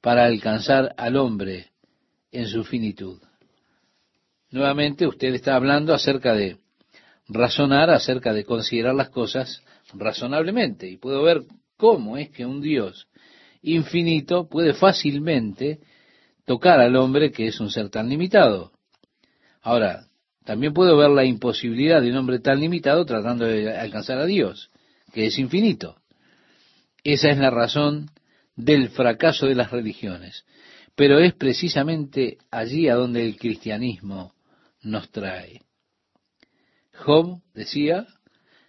[0.00, 1.66] para alcanzar al hombre
[2.32, 3.20] en su finitud.
[4.50, 6.58] Nuevamente usted está hablando acerca de
[7.28, 9.62] razonar, acerca de considerar las cosas
[9.94, 10.88] razonablemente.
[10.88, 11.42] Y puedo ver
[11.76, 13.08] cómo es que un Dios
[13.62, 15.80] infinito puede fácilmente
[16.46, 18.72] tocar al hombre que es un ser tan limitado.
[19.62, 20.06] Ahora,
[20.44, 24.70] también puedo ver la imposibilidad de un hombre tan limitado tratando de alcanzar a Dios,
[25.12, 25.96] que es infinito.
[27.04, 28.10] Esa es la razón
[28.56, 30.44] del fracaso de las religiones.
[30.96, 34.34] Pero es precisamente allí a donde el cristianismo
[34.82, 35.62] nos trae.
[36.94, 38.06] Job decía,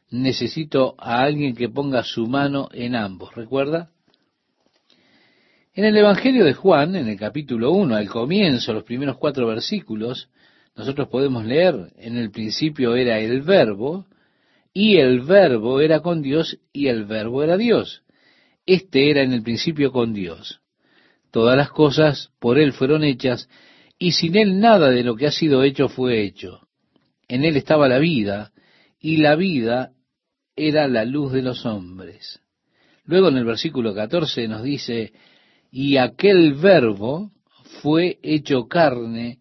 [0.09, 3.33] necesito a alguien que ponga su mano en ambos.
[3.35, 3.91] ¿Recuerda?
[5.73, 10.29] En el Evangelio de Juan, en el capítulo 1, al comienzo, los primeros cuatro versículos,
[10.75, 14.05] nosotros podemos leer, en el principio era el verbo,
[14.73, 18.03] y el verbo era con Dios, y el verbo era Dios.
[18.65, 20.61] Este era en el principio con Dios.
[21.31, 23.49] Todas las cosas por Él fueron hechas,
[23.99, 26.67] y sin Él nada de lo que ha sido hecho fue hecho.
[27.27, 28.51] En Él estaba la vida,
[28.99, 29.91] y la vida
[30.55, 32.39] era la luz de los hombres.
[33.03, 35.11] Luego en el versículo 14 nos dice,
[35.71, 37.31] y aquel verbo
[37.81, 39.40] fue hecho carne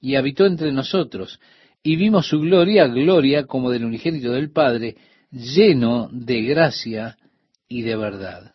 [0.00, 1.40] y habitó entre nosotros,
[1.82, 4.96] y vimos su gloria, gloria como del unigénito del Padre,
[5.30, 7.16] lleno de gracia
[7.68, 8.54] y de verdad.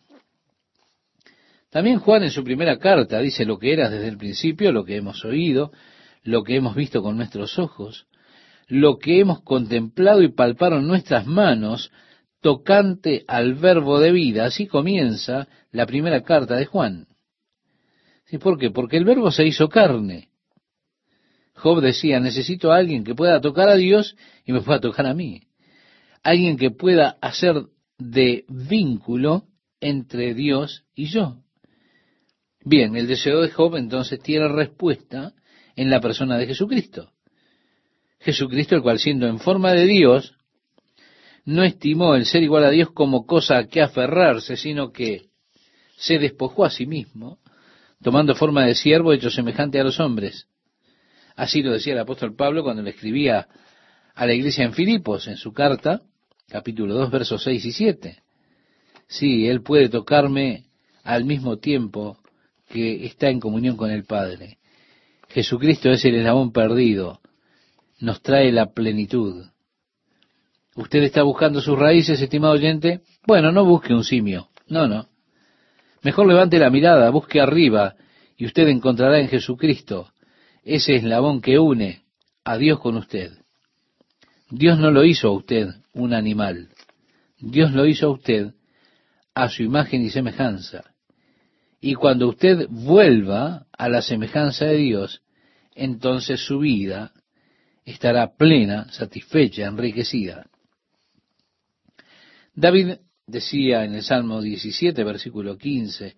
[1.70, 4.96] También Juan en su primera carta dice lo que eras desde el principio, lo que
[4.96, 5.72] hemos oído,
[6.22, 8.06] lo que hemos visto con nuestros ojos,
[8.68, 11.90] lo que hemos contemplado y palparon nuestras manos
[12.40, 14.46] tocante al verbo de vida.
[14.46, 17.06] Así comienza la primera carta de Juan.
[18.24, 18.70] ¿Sí, ¿Por qué?
[18.70, 20.30] Porque el verbo se hizo carne.
[21.56, 25.14] Job decía, necesito a alguien que pueda tocar a Dios y me pueda tocar a
[25.14, 25.42] mí.
[26.22, 27.66] Alguien que pueda hacer
[27.98, 29.44] de vínculo
[29.80, 31.38] entre Dios y yo.
[32.62, 35.32] Bien, el deseo de Job entonces tiene respuesta
[35.76, 37.12] en la persona de Jesucristo.
[38.20, 40.34] Jesucristo, el cual siendo en forma de Dios,
[41.44, 45.30] no estimó el ser igual a Dios como cosa a que aferrarse, sino que
[45.96, 47.38] se despojó a sí mismo,
[48.02, 50.48] tomando forma de siervo hecho semejante a los hombres.
[51.36, 53.46] Así lo decía el apóstol Pablo cuando le escribía
[54.14, 56.00] a la iglesia en Filipos, en su carta,
[56.48, 58.22] capítulo 2, versos 6 y 7.
[59.06, 60.64] Sí, Él puede tocarme
[61.04, 62.18] al mismo tiempo
[62.70, 64.58] que está en comunión con el Padre.
[65.28, 67.20] Jesucristo es el eslabón perdido,
[68.00, 69.44] nos trae la plenitud.
[70.74, 73.02] ¿Usted está buscando sus raíces, estimado oyente?
[73.26, 75.08] Bueno, no busque un simio, no, no.
[76.02, 77.94] Mejor levante la mirada, busque arriba,
[78.38, 80.12] y usted encontrará en Jesucristo
[80.66, 82.02] ese eslabón que une
[82.44, 83.32] a Dios con usted.
[84.50, 86.70] Dios no lo hizo a usted un animal,
[87.38, 88.52] Dios lo hizo a usted
[89.32, 90.92] a su imagen y semejanza.
[91.80, 95.22] Y cuando usted vuelva a la semejanza de Dios,
[95.74, 97.12] entonces su vida
[97.84, 100.46] estará plena, satisfecha, enriquecida.
[102.54, 102.94] David
[103.26, 106.16] decía en el Salmo 17, versículo 15,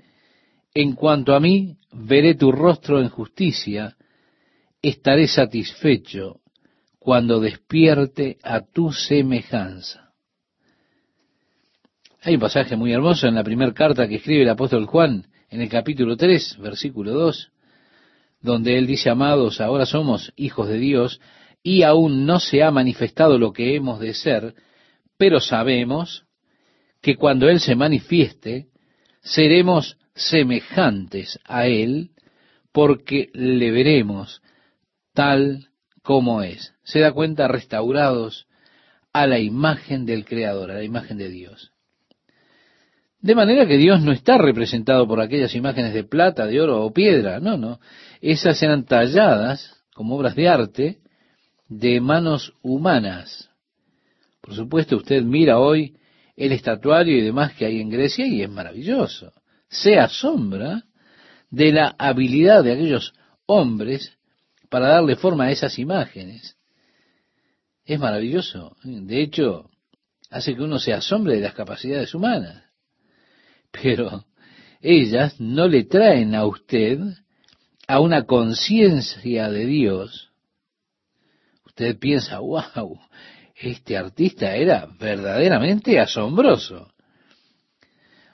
[0.73, 3.98] En cuanto a mí, veré tu rostro en justicia,
[4.83, 6.41] estaré satisfecho
[6.99, 10.13] cuando despierte a tu semejanza.
[12.21, 15.61] Hay un pasaje muy hermoso en la primera carta que escribe el apóstol Juan, en
[15.61, 17.53] el capítulo 3, versículo 2,
[18.41, 21.21] donde él dice, amados, ahora somos hijos de Dios
[21.63, 24.55] y aún no se ha manifestado lo que hemos de ser,
[25.17, 26.25] pero sabemos
[27.01, 28.67] que cuando Él se manifieste,
[29.21, 32.11] seremos semejantes a Él,
[32.73, 34.41] porque le veremos
[35.19, 35.67] tal
[36.01, 36.75] como es.
[36.85, 38.47] Se da cuenta restaurados
[39.13, 41.73] a la imagen del Creador, a la imagen de Dios.
[43.21, 46.93] De manera que Dios no está representado por aquellas imágenes de plata, de oro o
[46.93, 47.81] piedra, no, no.
[48.21, 50.99] Esas eran talladas como obras de arte
[51.69, 53.51] de manos humanas.
[54.41, 55.97] Por supuesto, usted mira hoy
[56.37, 59.33] el estatuario y demás que hay en Grecia y es maravilloso.
[59.69, 60.85] Se asombra
[61.51, 63.15] de la habilidad de aquellos
[63.47, 64.18] hombres
[64.69, 66.57] para darle forma a esas imágenes.
[67.85, 68.77] Es maravilloso.
[68.83, 69.71] De hecho,
[70.31, 72.65] hace que uno se asombre de las capacidades humanas.
[73.71, 74.25] Pero
[74.81, 77.01] ellas no le traen a usted
[77.87, 80.31] a una conciencia de Dios.
[81.65, 83.01] Usted piensa, wow,
[83.55, 86.93] este artista era verdaderamente asombroso.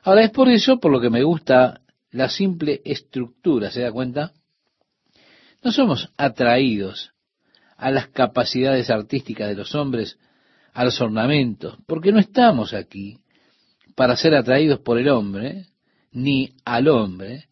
[0.03, 1.80] Ahora es por eso por lo que me gusta
[2.11, 4.32] la simple estructura, ¿se da cuenta?
[5.65, 7.12] No somos atraídos
[7.79, 10.19] a las capacidades artísticas de los hombres,
[10.75, 13.19] a los ornamentos, porque no estamos aquí
[13.97, 15.67] para ser atraídos por el hombre,
[16.12, 17.49] ni al hombre,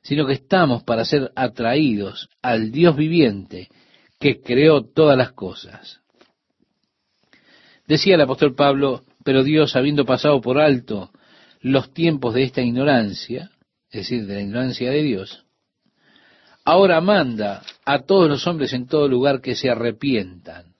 [0.00, 3.68] sino que estamos para ser atraídos al Dios viviente
[4.20, 6.00] que creó todas las cosas.
[7.86, 11.10] Decía el apóstol Pablo, pero Dios, habiendo pasado por alto
[11.60, 13.50] los tiempos de esta ignorancia,
[13.90, 15.44] es decir, de la ignorancia de Dios,
[16.64, 20.74] ahora manda a todos los hombres en todo lugar que se arrepientan.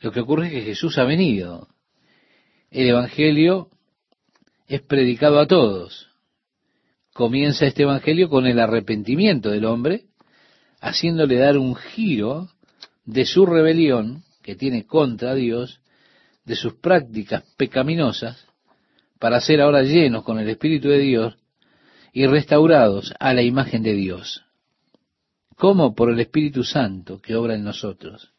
[0.00, 1.68] Lo que ocurre es que Jesús ha venido.
[2.70, 3.70] El Evangelio
[4.66, 6.08] es predicado a todos.
[7.12, 10.06] Comienza este Evangelio con el arrepentimiento del hombre,
[10.80, 12.48] haciéndole dar un giro
[13.04, 15.80] de su rebelión que tiene contra Dios,
[16.44, 18.46] de sus prácticas pecaminosas,
[19.20, 21.36] para ser ahora llenos con el Espíritu de Dios
[22.12, 24.44] y restaurados a la imagen de Dios.
[25.56, 25.94] ¿Cómo?
[25.94, 28.32] Por el Espíritu Santo que obra en nosotros.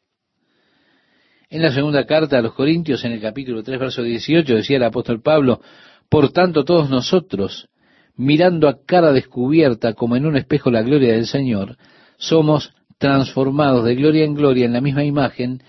[1.49, 4.83] En la segunda carta a los Corintios, en el capítulo 3, verso 18, decía el
[4.83, 5.61] apóstol Pablo,
[6.09, 7.69] por tanto todos nosotros,
[8.15, 11.77] mirando a cara descubierta como en un espejo la gloria del Señor,
[12.17, 15.61] somos transformados de gloria en gloria en la misma imagen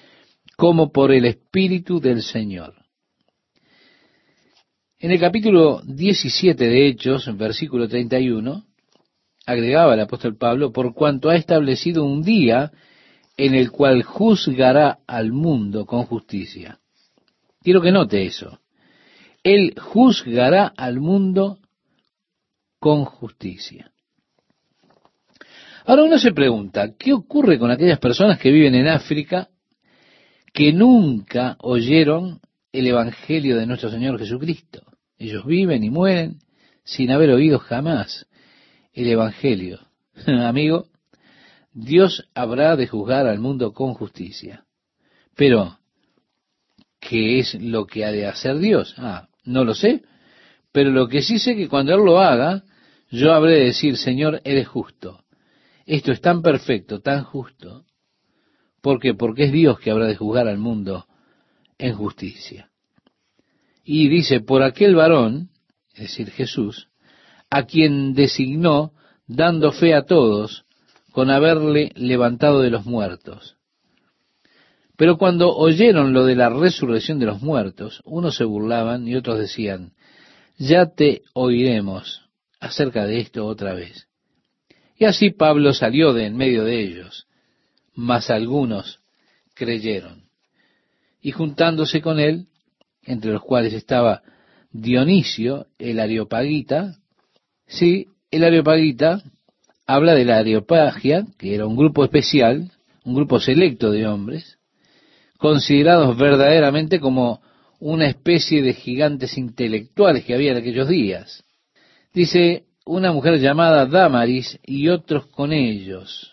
[0.57, 2.84] como por el Espíritu del Señor.
[5.05, 8.65] En el capítulo 17 de Hechos, versículo 31,
[9.45, 12.73] agregaba el apóstol Pablo, por cuanto ha establecido un día
[13.37, 16.79] en el cual juzgará al mundo con justicia.
[17.61, 18.61] Quiero que note eso.
[19.43, 21.59] Él juzgará al mundo
[22.79, 23.93] con justicia.
[25.85, 29.51] Ahora uno se pregunta, ¿qué ocurre con aquellas personas que viven en África
[30.55, 32.41] que nunca oyeron
[32.73, 34.94] el Evangelio de nuestro Señor Jesucristo?
[35.25, 36.41] Ellos viven y mueren
[36.85, 38.27] sin haber oído jamás
[38.93, 39.81] el Evangelio.
[40.27, 40.89] Amigo,
[41.73, 44.67] Dios habrá de juzgar al mundo con justicia.
[45.35, 45.79] Pero,
[47.01, 48.95] ¿qué es lo que ha de hacer Dios?
[48.99, 50.03] Ah, no lo sé,
[50.73, 52.63] pero lo que sí sé que cuando Él lo haga,
[53.11, 55.25] yo habré de decir, Señor, eres justo.
[55.87, 57.87] Esto es tan perfecto, tan justo.
[58.83, 59.15] ¿Por qué?
[59.15, 61.07] Porque es Dios que habrá de juzgar al mundo
[61.79, 62.69] en justicia.
[63.85, 65.51] Y dice, por aquel varón,
[65.95, 66.89] es decir, Jesús,
[67.51, 68.93] a quien designó,
[69.27, 70.65] dando fe a todos,
[71.13, 73.57] con haberle levantado de los muertos.
[74.97, 79.39] Pero cuando oyeron lo de la resurrección de los muertos, unos se burlaban y otros
[79.39, 79.93] decían,
[80.57, 82.23] ya te oiremos
[82.61, 84.09] acerca de esto otra vez.
[84.97, 87.27] Y así Pablo salió de en medio de ellos,
[87.95, 89.01] mas algunos
[89.55, 90.25] creyeron.
[91.21, 92.47] Y juntándose con él,
[93.07, 94.23] entre los cuales estaba
[94.73, 96.97] Dionisio, el Areopagita.
[97.67, 99.23] Sí, el Areopagita
[99.87, 102.71] habla de la Areopagia, que era un grupo especial,
[103.05, 104.59] un grupo selecto de hombres,
[105.39, 107.41] considerados verdaderamente como
[107.79, 111.45] una especie de gigantes intelectuales que había en aquellos días.
[112.13, 116.33] Dice, una mujer llamada Damaris y otros con ellos.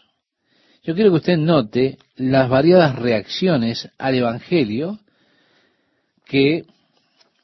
[0.84, 5.00] Yo quiero que usted note las variadas reacciones al Evangelio
[6.32, 6.64] que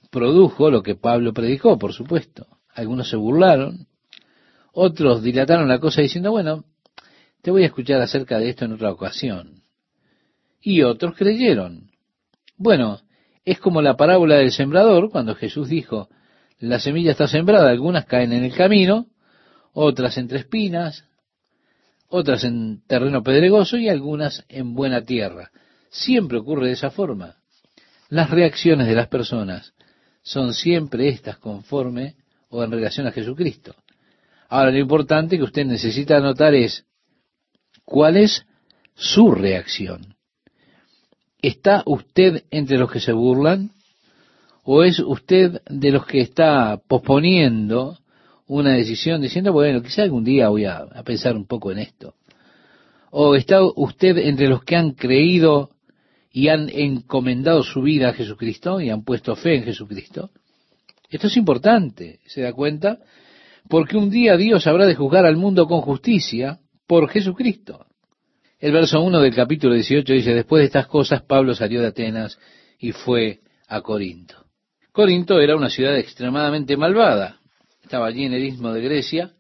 [0.10, 2.48] produjo lo que Pablo predicó, por supuesto.
[2.74, 3.86] Algunos se burlaron,
[4.72, 6.64] otros dilataron la cosa diciendo, bueno,
[7.42, 9.62] te voy a escuchar acerca de esto en otra ocasión.
[10.62, 11.92] Y otros creyeron.
[12.56, 13.02] Bueno,
[13.44, 16.08] es como la parábola del sembrador, cuando Jesús dijo,
[16.58, 19.08] la semilla está sembrada, algunas caen en el camino,
[19.74, 21.04] otras entre espinas,
[22.08, 25.52] otras en terreno pedregoso y algunas en buena tierra.
[25.90, 27.36] Siempre ocurre de esa forma.
[28.10, 29.74] Las reacciones de las personas
[30.22, 32.16] son siempre estas conforme
[32.50, 33.76] o en relación a Jesucristo.
[34.50, 36.86] Ahora, lo importante que usted necesita anotar es
[37.84, 38.46] cuál es
[38.96, 40.16] su reacción.
[41.42, 43.72] ¿Está usted entre los que se burlan?
[44.64, 47.98] ¿O es usted de los que está posponiendo
[48.48, 52.16] una decisión diciendo, bueno, quizá algún día voy a, a pensar un poco en esto?
[53.12, 55.72] ¿O está usted entre los que han creído
[56.38, 60.30] y han encomendado su vida a Jesucristo y han puesto fe en Jesucristo.
[61.10, 63.00] Esto es importante, ¿se da cuenta?
[63.68, 67.88] Porque un día Dios habrá de juzgar al mundo con justicia por Jesucristo.
[68.60, 72.38] El verso 1 del capítulo 18 dice, después de estas cosas Pablo salió de Atenas
[72.78, 74.46] y fue a Corinto.
[74.92, 77.40] Corinto era una ciudad extremadamente malvada.
[77.82, 79.32] Estaba allí en el istmo de Grecia,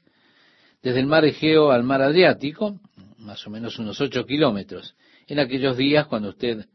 [0.81, 2.79] desde el mar Egeo al mar Adriático,
[3.19, 4.95] más o menos unos ocho kilómetros.
[5.27, 6.65] En aquellos días, cuando usted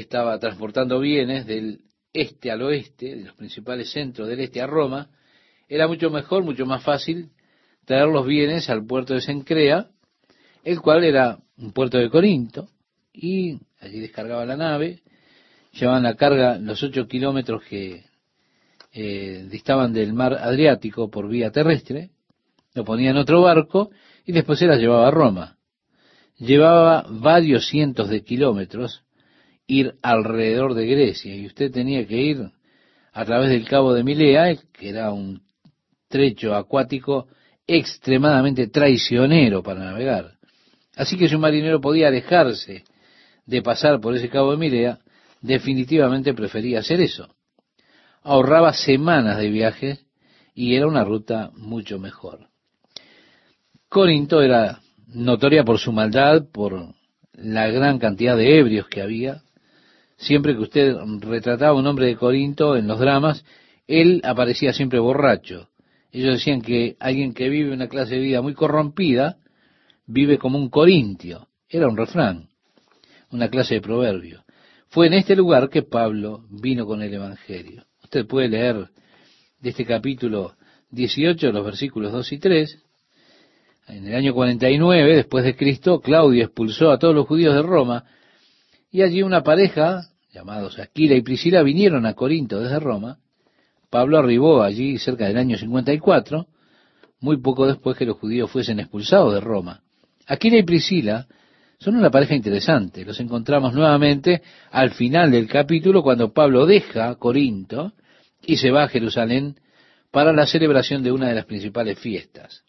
[0.00, 1.80] estaba transportando bienes del
[2.12, 5.10] este al oeste, de los principales centros del este a Roma,
[5.68, 7.30] era mucho mejor, mucho más fácil
[7.84, 9.88] traer los bienes al puerto de Sencrea,
[10.62, 12.68] el cual era un puerto de Corinto,
[13.12, 15.02] y allí descargaba la nave,
[15.72, 18.04] llevaban la carga los ocho kilómetros que
[18.92, 22.10] eh, distaban del mar Adriático por vía terrestre,
[22.74, 23.90] lo ponía en otro barco
[24.24, 25.58] y después se las llevaba a Roma.
[26.38, 29.03] Llevaba varios cientos de kilómetros
[29.66, 32.50] ir alrededor de Grecia y usted tenía que ir
[33.12, 35.42] a través del cabo de Milea, que era un
[36.08, 37.28] trecho acuático
[37.66, 40.32] extremadamente traicionero para navegar.
[40.96, 42.84] Así que si un marinero podía alejarse
[43.46, 44.98] de pasar por ese cabo de Milea,
[45.40, 47.28] definitivamente prefería hacer eso.
[48.22, 49.98] Ahorraba semanas de viaje
[50.54, 52.48] y era una ruta mucho mejor.
[53.88, 56.94] Corinto era notoria por su maldad, por
[57.32, 59.42] la gran cantidad de ebrios que había.
[60.16, 63.44] Siempre que usted retrataba a un hombre de Corinto en los dramas,
[63.86, 65.68] él aparecía siempre borracho.
[66.12, 69.38] Ellos decían que alguien que vive una clase de vida muy corrompida
[70.06, 71.48] vive como un corintio.
[71.68, 72.48] Era un refrán,
[73.30, 74.44] una clase de proverbio.
[74.88, 77.84] Fue en este lugar que Pablo vino con el Evangelio.
[78.02, 78.88] Usted puede leer
[79.60, 80.54] de este capítulo
[80.90, 82.84] 18, los versículos 2 y 3,
[83.88, 88.04] en el año 49 después de Cristo, Claudio expulsó a todos los judíos de Roma
[88.94, 93.18] y allí una pareja, llamados Aquila y Priscila, vinieron a Corinto desde Roma.
[93.90, 96.46] Pablo arribó allí cerca del año 54,
[97.18, 99.80] muy poco después que los judíos fuesen expulsados de Roma.
[100.28, 101.26] Aquila y Priscila
[101.80, 103.04] son una pareja interesante.
[103.04, 107.94] Los encontramos nuevamente al final del capítulo cuando Pablo deja Corinto
[108.46, 109.56] y se va a Jerusalén
[110.12, 112.62] para la celebración de una de las principales fiestas.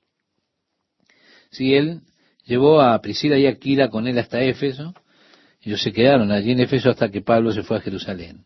[1.51, 2.01] Si él
[2.45, 4.95] llevó a Priscila y Aquila con él hasta Éfeso,
[5.65, 8.45] ellos se quedaron allí en Éfeso hasta que Pablo se fue a Jerusalén.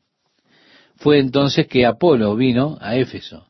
[0.96, 3.48] Fue entonces que Apolo vino a Éfeso.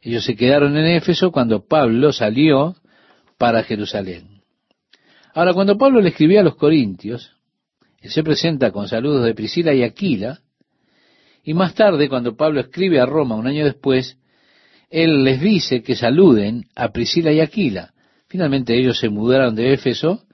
[0.00, 2.76] Ellos se quedaron en Éfeso cuando Pablo salió
[3.36, 4.42] para Jerusalén.
[5.34, 7.32] Ahora, cuando Pablo le escribía a los Corintios,
[8.00, 10.40] él se presenta con saludos de Priscila y Aquila,
[11.42, 14.18] y más tarde, cuando Pablo escribe a Roma un año después,
[14.88, 17.92] él les dice que saluden a Priscila y Aquila.
[18.28, 20.24] Finalmente ellos se mudaron de Éfeso,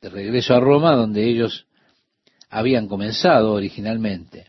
[0.00, 1.67] de regreso a Roma, donde ellos
[2.50, 4.46] habían comenzado originalmente.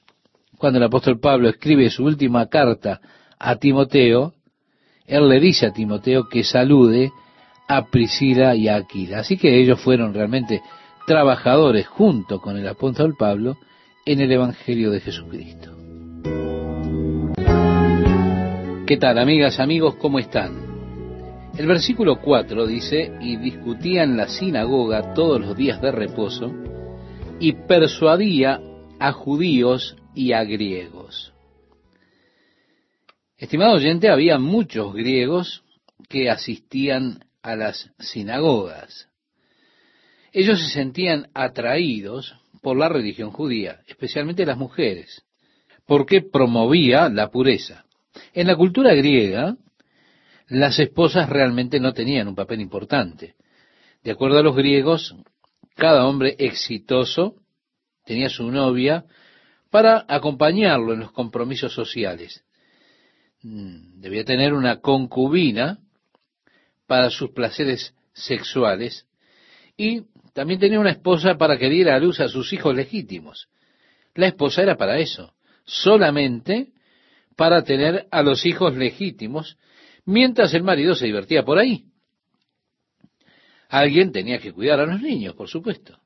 [0.57, 2.99] Cuando el apóstol Pablo escribe su última carta
[3.37, 4.33] a Timoteo,
[5.05, 7.11] él le dice a Timoteo que salude
[7.67, 9.19] a Priscila y a Aquila.
[9.19, 10.61] Así que ellos fueron realmente
[11.07, 13.57] trabajadores junto con el apóstol Pablo
[14.05, 15.75] en el Evangelio de Jesucristo.
[18.85, 19.95] ¿Qué tal, amigas, amigos?
[19.95, 20.69] ¿Cómo están?
[21.57, 26.51] El versículo 4 dice, y discutía en la sinagoga todos los días de reposo,
[27.39, 28.59] y persuadía
[28.99, 31.33] a judíos y a griegos.
[33.37, 35.63] Estimado oyente, había muchos griegos
[36.09, 39.07] que asistían a las sinagogas.
[40.33, 45.23] Ellos se sentían atraídos por la religión judía, especialmente las mujeres,
[45.85, 47.85] porque promovía la pureza.
[48.33, 49.55] En la cultura griega,
[50.49, 53.35] las esposas realmente no tenían un papel importante.
[54.03, 55.15] De acuerdo a los griegos,
[55.79, 57.35] cada hombre exitoso
[58.05, 59.05] tenía su novia
[59.71, 62.43] para acompañarlo en los compromisos sociales.
[63.41, 65.79] Mm, debía tener una concubina
[66.85, 69.07] para sus placeres sexuales
[69.77, 70.03] y
[70.33, 73.47] también tenía una esposa para que diera a luz a sus hijos legítimos.
[74.15, 76.73] La esposa era para eso, solamente
[77.35, 79.57] para tener a los hijos legítimos
[80.05, 81.85] mientras el marido se divertía por ahí.
[83.69, 85.99] Alguien tenía que cuidar a los niños, por supuesto.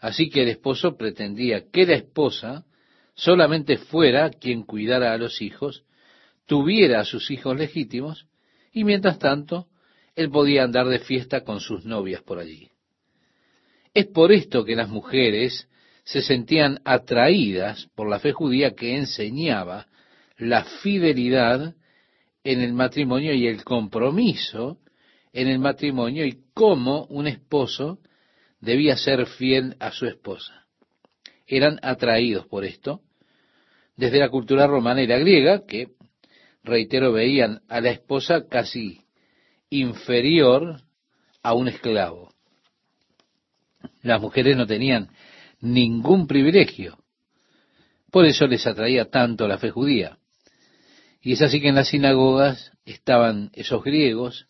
[0.00, 2.66] Así que el esposo pretendía que la esposa
[3.14, 5.84] solamente fuera quien cuidara a los hijos,
[6.46, 8.26] tuviera a sus hijos legítimos,
[8.72, 9.68] y mientras tanto,
[10.16, 12.70] él podía andar de fiesta con sus novias por allí.
[13.94, 15.68] Es por esto que las mujeres
[16.02, 19.86] se sentían atraídas por la fe judía que enseñaba
[20.38, 21.74] la fidelidad
[22.42, 24.78] en el matrimonio y el compromiso
[25.32, 27.98] en el matrimonio y cómo un esposo
[28.60, 30.66] debía ser fiel a su esposa.
[31.46, 33.02] eran atraídos por esto
[34.00, 35.88] desde la cultura romana y la griega, que,
[36.64, 39.02] reitero, veían a la esposa casi
[39.68, 40.80] inferior
[41.42, 42.32] a un esclavo.
[44.02, 45.10] Las mujeres no tenían
[45.60, 46.98] ningún privilegio.
[48.10, 50.18] Por eso les atraía tanto la fe judía.
[51.20, 54.48] Y es así que en las sinagogas estaban esos griegos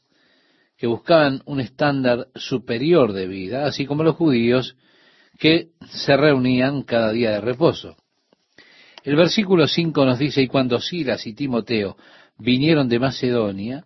[0.81, 4.77] que buscaban un estándar superior de vida, así como los judíos
[5.39, 7.97] que se reunían cada día de reposo.
[9.05, 11.99] El versículo 5 nos dice, y cuando Silas y Timoteo
[12.39, 13.85] vinieron de Macedonia,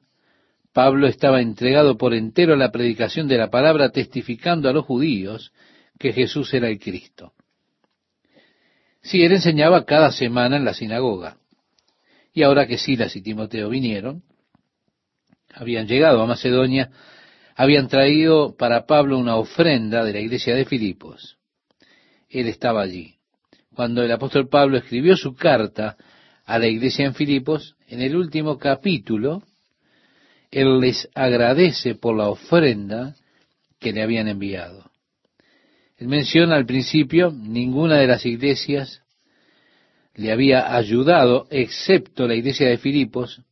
[0.73, 5.53] Pablo estaba entregado por entero a la predicación de la palabra, testificando a los judíos
[5.99, 7.33] que Jesús era el Cristo.
[9.03, 11.39] Sí, él enseñaba cada semana en la sinagoga.
[12.33, 14.23] Y ahora que Silas y Timoteo vinieron,
[15.55, 16.91] habían llegado a Macedonia,
[17.57, 21.39] habían traído para Pablo una ofrenda de la iglesia de Filipos.
[22.29, 23.15] Él estaba allí.
[23.75, 25.97] Cuando el apóstol Pablo escribió su carta
[26.45, 29.43] a la iglesia en Filipos, en el último capítulo,
[30.51, 33.17] él les agradece por la ofrenda
[33.81, 34.91] que le habían enviado.
[35.97, 39.03] Él menciona al principio, ninguna de las iglesias
[40.15, 43.43] le había ayudado, excepto la iglesia de Filipos,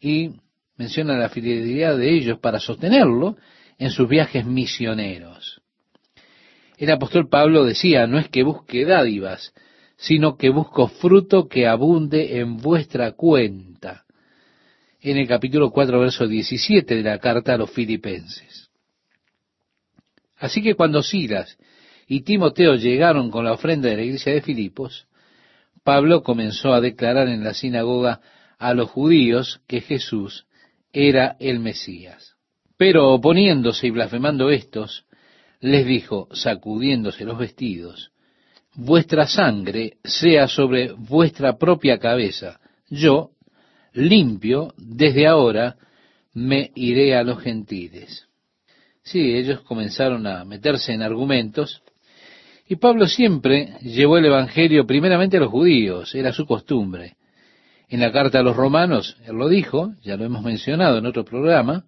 [0.00, 0.30] y
[0.78, 3.36] menciona la fidelidad de ellos para sostenerlo
[3.78, 5.60] en sus viajes misioneros.
[6.78, 9.52] El apóstol Pablo decía, no es que busque dádivas,
[9.96, 14.04] sino que busco fruto que abunde en vuestra cuenta
[15.00, 18.70] en el capítulo 4, verso 17 de la carta a los filipenses.
[20.36, 21.58] Así que cuando Silas
[22.06, 25.08] y Timoteo llegaron con la ofrenda de la iglesia de Filipos,
[25.82, 28.20] Pablo comenzó a declarar en la sinagoga
[28.58, 30.47] a los judíos que Jesús
[30.92, 32.34] era el Mesías.
[32.76, 35.04] Pero oponiéndose y blasfemando estos,
[35.60, 38.12] les dijo, sacudiéndose los vestidos,
[38.74, 42.60] vuestra sangre sea sobre vuestra propia cabeza.
[42.88, 43.32] Yo
[43.92, 45.76] limpio, desde ahora
[46.34, 48.28] me iré a los gentiles.
[49.02, 51.82] Sí, ellos comenzaron a meterse en argumentos,
[52.68, 57.16] y Pablo siempre llevó el Evangelio primeramente a los judíos, era su costumbre.
[57.88, 61.24] En la carta a los romanos, él lo dijo, ya lo hemos mencionado en otro
[61.24, 61.84] programa,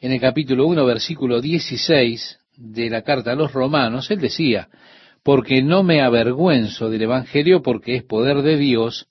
[0.00, 4.68] en el capítulo 1, versículo 16 de la carta a los romanos, él decía,
[5.22, 9.08] porque no me avergüenzo del Evangelio porque es poder de Dios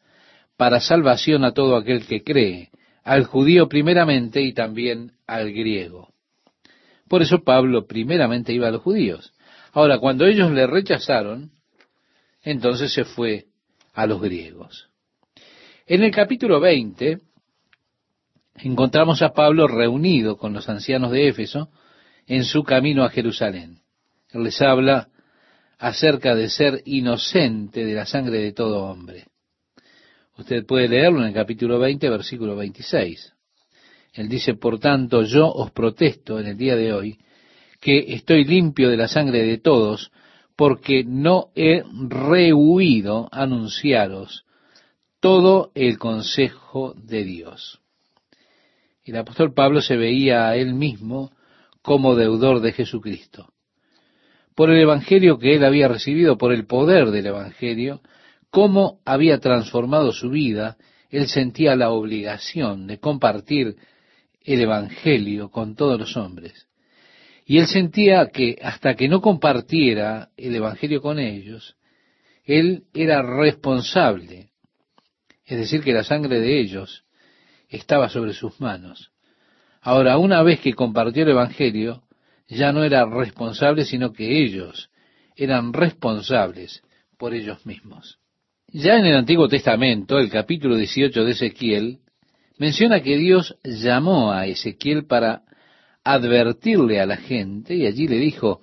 [0.58, 2.70] para salvación a todo aquel que cree,
[3.04, 6.14] al judío primeramente y también al griego.
[7.08, 9.34] Por eso Pablo primeramente iba a los judíos.
[9.74, 11.52] Ahora, cuando ellos le rechazaron,
[12.44, 13.48] entonces se fue
[13.94, 14.91] a los griegos.
[15.88, 17.20] En el capítulo 20
[18.58, 21.70] encontramos a Pablo reunido con los ancianos de Éfeso
[22.28, 23.80] en su camino a Jerusalén.
[24.30, 25.10] Él les habla
[25.80, 29.26] acerca de ser inocente de la sangre de todo hombre.
[30.38, 33.34] Usted puede leerlo en el capítulo 20, versículo 26.
[34.14, 37.18] Él dice, por tanto, yo os protesto en el día de hoy
[37.80, 40.12] que estoy limpio de la sangre de todos,
[40.56, 44.46] porque no he rehuido anunciaros
[45.22, 47.80] todo el consejo de Dios.
[49.06, 51.32] El apóstol Pablo se veía a él mismo
[51.82, 53.54] como deudor de Jesucristo.
[54.56, 58.02] Por el Evangelio que él había recibido, por el poder del Evangelio,
[58.50, 60.78] cómo había transformado su vida,
[61.10, 63.76] él sentía la obligación de compartir
[64.44, 66.68] el Evangelio con todos los hombres.
[67.46, 71.76] Y él sentía que hasta que no compartiera el Evangelio con ellos,
[72.44, 74.51] él era responsable.
[75.52, 77.04] Es decir, que la sangre de ellos
[77.68, 79.12] estaba sobre sus manos.
[79.82, 82.04] Ahora, una vez que compartió el Evangelio,
[82.48, 84.90] ya no era responsable, sino que ellos
[85.36, 86.82] eran responsables
[87.18, 88.18] por ellos mismos.
[88.70, 92.00] Ya en el Antiguo Testamento, el capítulo 18 de Ezequiel,
[92.58, 95.42] menciona que Dios llamó a Ezequiel para
[96.06, 98.62] advertirle a la gente, y allí le dijo,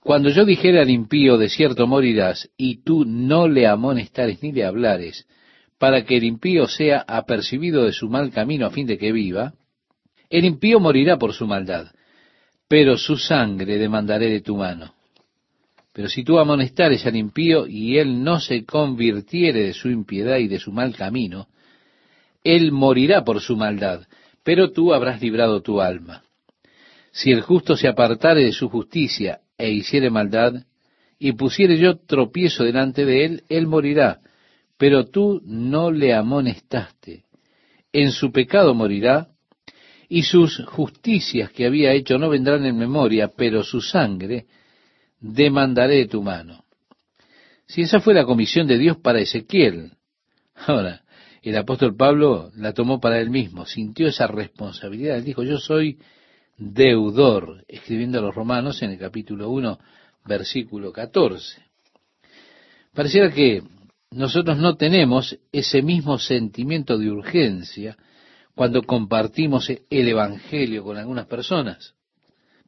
[0.00, 4.64] cuando yo dijera al impío, de cierto morirás, y tú no le amonestares ni le
[4.64, 5.26] hablares,
[5.82, 9.54] para que el impío sea apercibido de su mal camino a fin de que viva,
[10.30, 11.88] el impío morirá por su maldad,
[12.68, 14.94] pero su sangre demandaré de tu mano.
[15.92, 20.46] Pero si tú amonestares al impío y él no se convirtiere de su impiedad y
[20.46, 21.48] de su mal camino,
[22.44, 24.06] él morirá por su maldad,
[24.44, 26.22] pero tú habrás librado tu alma.
[27.10, 30.62] Si el justo se apartare de su justicia e hiciere maldad,
[31.18, 34.20] y pusiere yo tropiezo delante de él, él morirá,
[34.82, 37.22] pero tú no le amonestaste.
[37.92, 39.28] En su pecado morirá,
[40.08, 44.46] y sus justicias que había hecho no vendrán en memoria, pero su sangre
[45.20, 46.64] demandaré de tu mano.
[47.64, 49.92] Si esa fue la comisión de Dios para Ezequiel,
[50.66, 51.04] ahora,
[51.42, 55.16] el apóstol Pablo la tomó para él mismo, sintió esa responsabilidad.
[55.16, 56.00] Él dijo, yo soy
[56.58, 59.78] deudor, escribiendo a los romanos en el capítulo 1,
[60.24, 61.62] versículo 14.
[62.92, 63.62] Pareciera que
[64.12, 67.96] nosotros no tenemos ese mismo sentimiento de urgencia
[68.54, 71.94] cuando compartimos el Evangelio con algunas personas.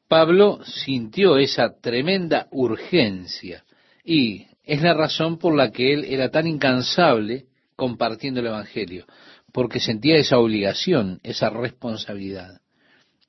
[0.08, 3.64] Pablo sintió esa tremenda urgencia
[4.04, 9.06] y es la razón por la que él era tan incansable compartiendo el Evangelio,
[9.52, 12.60] porque sentía esa obligación, esa responsabilidad.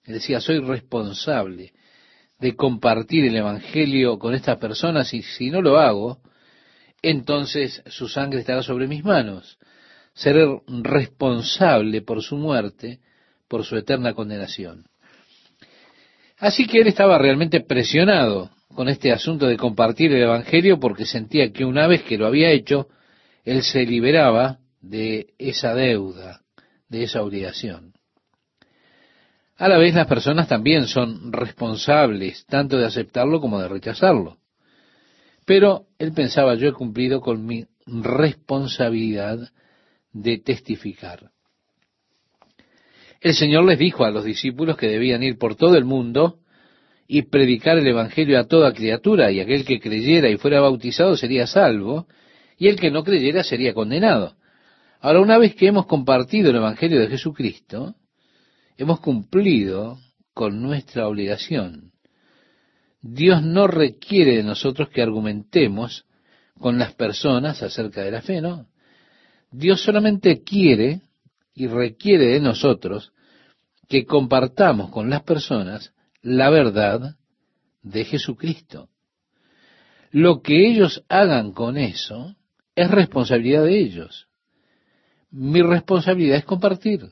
[0.06, 1.74] Él decía, soy responsable
[2.40, 6.20] de compartir el Evangelio con estas personas y si no lo hago,
[7.10, 9.58] entonces su sangre estará sobre mis manos.
[10.14, 13.00] Seré responsable por su muerte,
[13.48, 14.86] por su eterna condenación.
[16.38, 21.52] Así que él estaba realmente presionado con este asunto de compartir el Evangelio porque sentía
[21.52, 22.88] que una vez que lo había hecho,
[23.44, 26.42] él se liberaba de esa deuda,
[26.90, 27.94] de esa obligación.
[29.58, 34.38] A la vez las personas también son responsables tanto de aceptarlo como de rechazarlo.
[35.46, 39.40] Pero él pensaba, yo he cumplido con mi responsabilidad
[40.12, 41.32] de testificar.
[43.22, 46.40] El Señor les dijo a los discípulos que debían ir por todo el mundo
[47.08, 51.46] y predicar el Evangelio a toda criatura, y aquel que creyera y fuera bautizado sería
[51.46, 52.08] salvo,
[52.58, 54.36] y el que no creyera sería condenado.
[55.00, 57.96] Ahora, una vez que hemos compartido el Evangelio de Jesucristo,
[58.78, 60.00] hemos cumplido
[60.34, 61.92] con nuestra obligación.
[63.08, 66.08] Dios no requiere de nosotros que argumentemos
[66.60, 68.66] con las personas acerca de la fe, ¿no?
[69.52, 71.02] Dios solamente quiere
[71.54, 73.14] y requiere de nosotros
[73.88, 75.94] que compartamos con las personas
[76.24, 77.16] la verdad
[77.84, 78.90] de Jesucristo.
[80.10, 82.36] Lo que ellos hagan con eso
[82.74, 84.30] es responsabilidad de ellos.
[85.30, 87.12] Mi responsabilidad es compartir.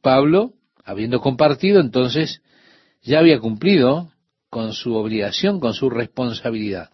[0.00, 0.54] Pablo,
[0.84, 2.40] habiendo compartido, entonces
[3.02, 4.12] ya había cumplido
[4.50, 6.90] con su obligación, con su responsabilidad.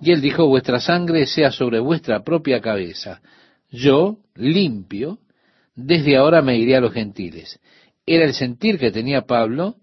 [0.00, 3.20] Y él dijo, vuestra sangre sea sobre vuestra propia cabeza.
[3.70, 5.18] Yo, limpio,
[5.74, 7.60] desde ahora me iré a los gentiles.
[8.06, 9.76] Era el sentir que tenía Pablo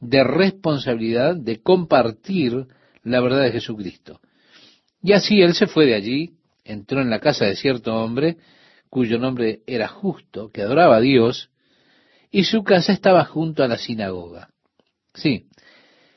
[0.00, 2.66] de responsabilidad de compartir
[3.02, 4.20] la verdad de Jesucristo.
[5.02, 6.32] Y así él se fue de allí,
[6.64, 8.38] entró en la casa de cierto hombre,
[8.90, 11.50] cuyo nombre era justo, que adoraba a Dios,
[12.30, 14.50] y su casa estaba junto a la sinagoga.
[15.14, 15.46] Sí,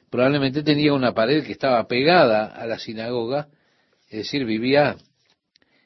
[0.10, 3.48] probablemente tenía una pared que estaba pegada a la sinagoga,
[4.10, 4.96] es decir, vivía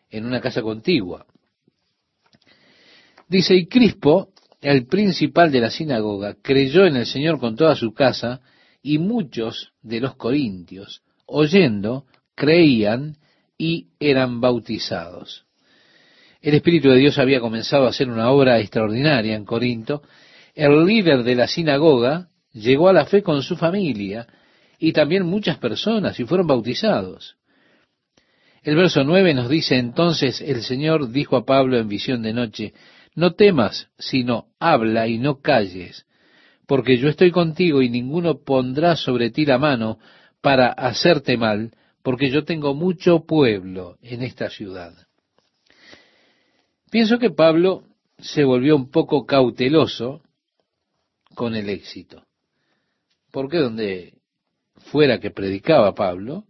[0.10, 1.26] en una casa contigua.
[3.28, 4.30] Dice, y Crispo,
[4.62, 8.42] el principal de la sinagoga, creyó en el Señor con toda su casa,
[8.82, 12.06] y muchos de los corintios, oyendo,
[12.36, 13.18] creían
[13.58, 15.46] y eran bautizados.
[16.42, 20.04] El Espíritu de Dios había comenzado a hacer una obra extraordinaria en Corinto.
[20.54, 24.28] El líder de la sinagoga llegó a la fe con su familia
[24.80, 27.36] y también muchas personas y fueron bautizados.
[28.62, 32.74] El verso nueve nos dice entonces el Señor dijo a Pablo en visión de noche,
[33.16, 36.06] no temas, sino habla y no calles,
[36.66, 40.00] porque yo estoy contigo y ninguno pondrá sobre ti la mano
[40.42, 41.72] para hacerte mal,
[42.04, 44.94] porque yo tengo mucho pueblo en esta ciudad.
[46.90, 47.84] Pienso que Pablo
[48.20, 50.22] se volvió un poco cauteloso
[51.34, 52.26] con el éxito,
[53.34, 54.14] porque donde
[54.92, 56.46] fuera que predicaba Pablo,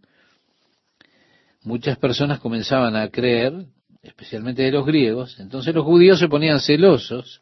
[1.62, 3.54] muchas personas comenzaban a creer,
[4.02, 7.40] especialmente de los griegos, entonces los judíos se ponían celosos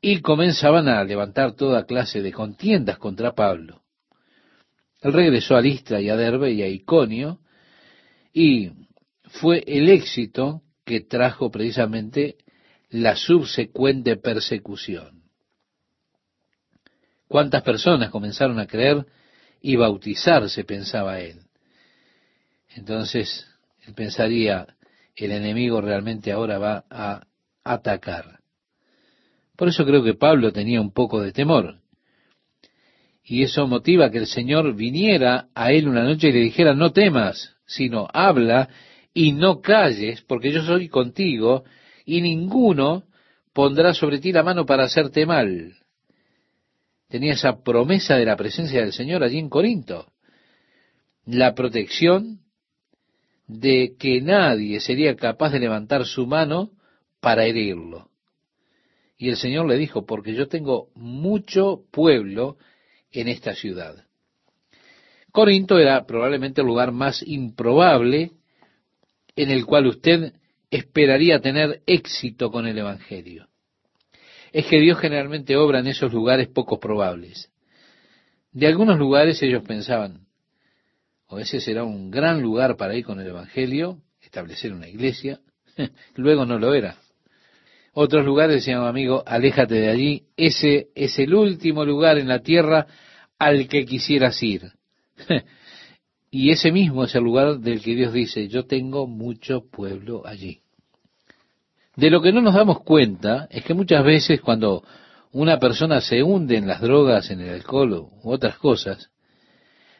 [0.00, 3.84] y comenzaban a levantar toda clase de contiendas contra Pablo.
[5.02, 7.38] Él regresó a Listra y a Derbe y a Iconio
[8.32, 8.72] y
[9.22, 12.38] fue el éxito que trajo precisamente
[12.90, 15.17] la subsecuente persecución.
[17.28, 19.06] ¿Cuántas personas comenzaron a creer
[19.60, 20.64] y bautizarse?
[20.64, 21.40] pensaba él.
[22.74, 23.46] Entonces,
[23.86, 24.66] él pensaría,
[25.14, 27.22] el enemigo realmente ahora va a
[27.64, 28.38] atacar.
[29.56, 31.80] Por eso creo que Pablo tenía un poco de temor.
[33.24, 36.92] Y eso motiva que el Señor viniera a él una noche y le dijera, no
[36.92, 38.70] temas, sino habla
[39.12, 41.64] y no calles, porque yo soy contigo,
[42.06, 43.04] y ninguno
[43.52, 45.74] pondrá sobre ti la mano para hacerte mal.
[47.08, 50.12] Tenía esa promesa de la presencia del Señor allí en Corinto.
[51.24, 52.40] La protección
[53.46, 56.70] de que nadie sería capaz de levantar su mano
[57.20, 58.10] para herirlo.
[59.16, 62.56] Y el Señor le dijo, porque yo tengo mucho pueblo
[63.10, 64.04] en esta ciudad.
[65.32, 68.32] Corinto era probablemente el lugar más improbable
[69.34, 70.34] en el cual usted
[70.70, 73.48] esperaría tener éxito con el Evangelio.
[74.52, 77.50] Es que Dios generalmente obra en esos lugares poco probables.
[78.52, 80.26] De algunos lugares ellos pensaban,
[81.26, 85.40] o ese será un gran lugar para ir con el Evangelio, establecer una iglesia,
[86.16, 86.96] luego no lo era.
[87.92, 92.86] Otros lugares decían, amigo, aléjate de allí, ese es el último lugar en la tierra
[93.38, 94.72] al que quisieras ir.
[96.30, 100.60] y ese mismo es el lugar del que Dios dice, yo tengo mucho pueblo allí.
[101.98, 104.84] De lo que no nos damos cuenta es que muchas veces cuando
[105.32, 107.92] una persona se hunde en las drogas, en el alcohol
[108.22, 109.10] u otras cosas,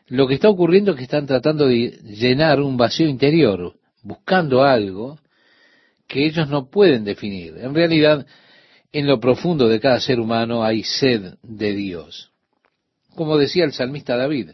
[0.06, 3.74] lo que está ocurriendo es que están tratando de llenar un vacío interior,
[4.04, 5.18] buscando algo
[6.06, 7.58] que ellos no pueden definir.
[7.58, 8.24] En realidad,
[8.92, 12.30] en lo profundo de cada ser humano hay sed de Dios.
[13.16, 14.50] Como decía el salmista David,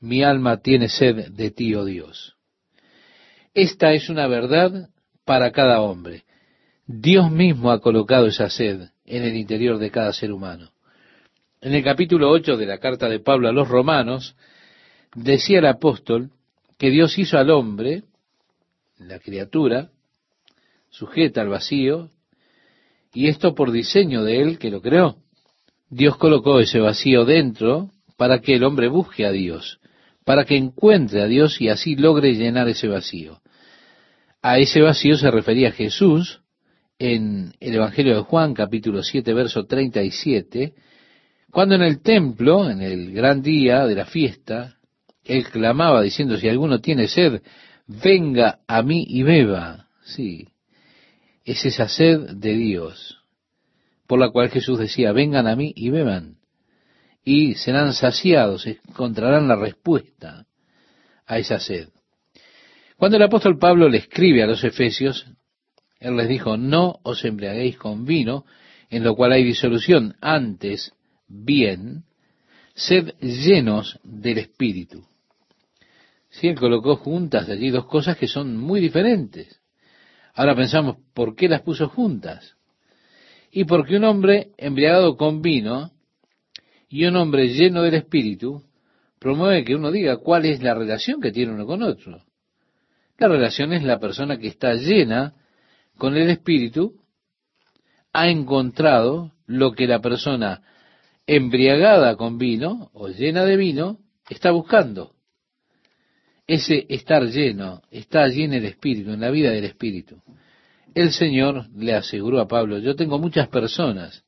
[0.00, 2.34] mi alma tiene sed de ti, oh Dios.
[3.54, 4.90] Esta es una verdad
[5.28, 6.24] para cada hombre.
[6.86, 10.70] Dios mismo ha colocado esa sed en el interior de cada ser humano.
[11.60, 14.36] En el capítulo 8 de la carta de Pablo a los romanos,
[15.14, 16.30] decía el apóstol
[16.78, 18.04] que Dios hizo al hombre,
[18.96, 19.90] la criatura,
[20.88, 22.08] sujeta al vacío,
[23.12, 25.18] y esto por diseño de él que lo creó.
[25.90, 29.78] Dios colocó ese vacío dentro para que el hombre busque a Dios,
[30.24, 33.42] para que encuentre a Dios y así logre llenar ese vacío.
[34.40, 36.42] A ese vacío se refería Jesús
[36.98, 40.74] en el Evangelio de Juan, capítulo 7, verso 37,
[41.50, 44.76] cuando en el templo, en el gran día de la fiesta,
[45.24, 47.42] él clamaba diciendo, si alguno tiene sed,
[47.88, 49.88] venga a mí y beba.
[50.04, 50.46] Sí,
[51.44, 53.18] es esa sed de Dios,
[54.06, 56.36] por la cual Jesús decía, vengan a mí y beban,
[57.24, 60.46] y serán saciados, encontrarán la respuesta
[61.26, 61.88] a esa sed.
[62.98, 65.24] Cuando el apóstol Pablo le escribe a los Efesios,
[66.00, 68.44] él les dijo, no os embriaguéis con vino,
[68.90, 70.92] en lo cual hay disolución, antes
[71.28, 72.02] bien,
[72.74, 75.04] sed llenos del Espíritu.
[76.28, 79.60] Si él colocó juntas allí dos cosas que son muy diferentes.
[80.34, 82.56] Ahora pensamos, ¿por qué las puso juntas?
[83.52, 85.92] Y porque un hombre embriagado con vino
[86.88, 88.64] y un hombre lleno del Espíritu
[89.20, 92.24] promueve que uno diga cuál es la relación que tiene uno con otro.
[93.18, 95.34] La relación es la persona que está llena
[95.96, 97.02] con el Espíritu,
[98.12, 100.62] ha encontrado lo que la persona
[101.26, 103.98] embriagada con vino o llena de vino
[104.28, 105.14] está buscando.
[106.46, 110.22] Ese estar lleno está allí en el Espíritu, en la vida del Espíritu.
[110.94, 114.24] El Señor le aseguró a Pablo, yo tengo muchas personas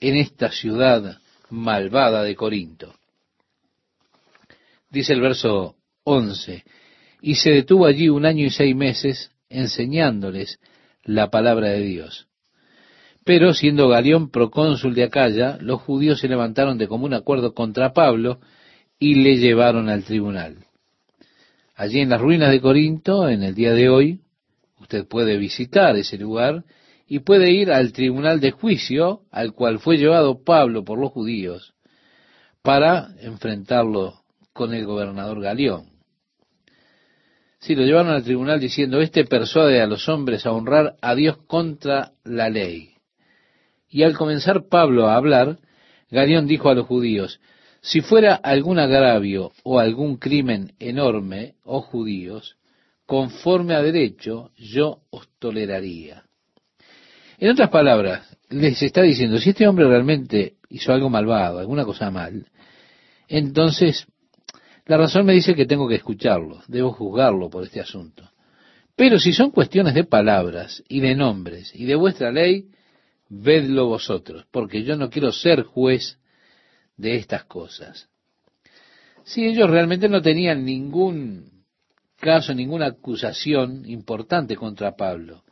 [0.00, 1.18] en esta ciudad
[1.50, 2.94] malvada de Corinto.
[4.90, 6.64] Dice el verso 11,
[7.26, 10.60] y se detuvo allí un año y seis meses enseñándoles
[11.04, 12.28] la palabra de Dios.
[13.24, 18.40] Pero siendo Galión procónsul de Acaya, los judíos se levantaron de común acuerdo contra Pablo
[18.98, 20.66] y le llevaron al tribunal.
[21.74, 24.20] Allí en las ruinas de Corinto, en el día de hoy,
[24.78, 26.62] usted puede visitar ese lugar
[27.08, 31.72] y puede ir al tribunal de juicio al cual fue llevado Pablo por los judíos
[32.60, 34.20] para enfrentarlo
[34.52, 35.93] con el gobernador Galión.
[37.64, 41.38] Si lo llevaron al tribunal diciendo, este persuade a los hombres a honrar a Dios
[41.46, 42.90] contra la ley.
[43.88, 45.56] Y al comenzar Pablo a hablar,
[46.10, 47.40] Galión dijo a los judíos,
[47.80, 52.58] si fuera algún agravio o algún crimen enorme, oh judíos,
[53.06, 56.24] conforme a derecho, yo os toleraría.
[57.38, 62.10] En otras palabras, les está diciendo, si este hombre realmente hizo algo malvado, alguna cosa
[62.10, 62.46] mal,
[63.26, 64.06] entonces
[64.86, 68.30] la razón me dice que tengo que escucharlo, debo juzgarlo por este asunto.
[68.96, 72.68] Pero si son cuestiones de palabras y de nombres y de vuestra ley,
[73.28, 76.18] vedlo vosotros, porque yo no quiero ser juez
[76.96, 78.08] de estas cosas.
[79.24, 81.64] Si ellos realmente no tenían ningún
[82.20, 85.44] caso, ninguna acusación importante contra Pablo,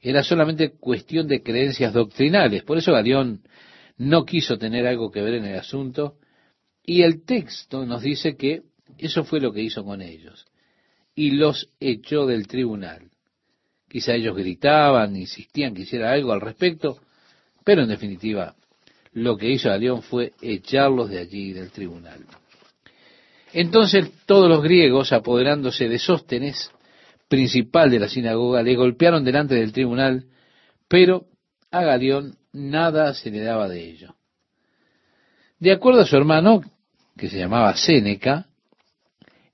[0.00, 2.62] era solamente cuestión de creencias doctrinales.
[2.62, 3.42] Por eso Galión
[3.98, 6.16] no quiso tener algo que ver en el asunto
[6.90, 8.62] y el texto nos dice que
[8.98, 10.44] eso fue lo que hizo con ellos.
[11.14, 13.12] Y los echó del tribunal.
[13.88, 16.98] Quizá ellos gritaban, insistían que hiciera algo al respecto,
[17.62, 18.56] pero en definitiva
[19.12, 22.26] lo que hizo a fue echarlos de allí del tribunal.
[23.52, 26.72] Entonces todos los griegos, apoderándose de Sóstenes,
[27.28, 30.24] principal de la sinagoga, le golpearon delante del tribunal,
[30.88, 31.26] pero
[31.70, 34.16] a Galión nada se le daba de ello.
[35.60, 36.62] De acuerdo a su hermano,
[37.20, 38.46] que se llamaba Séneca,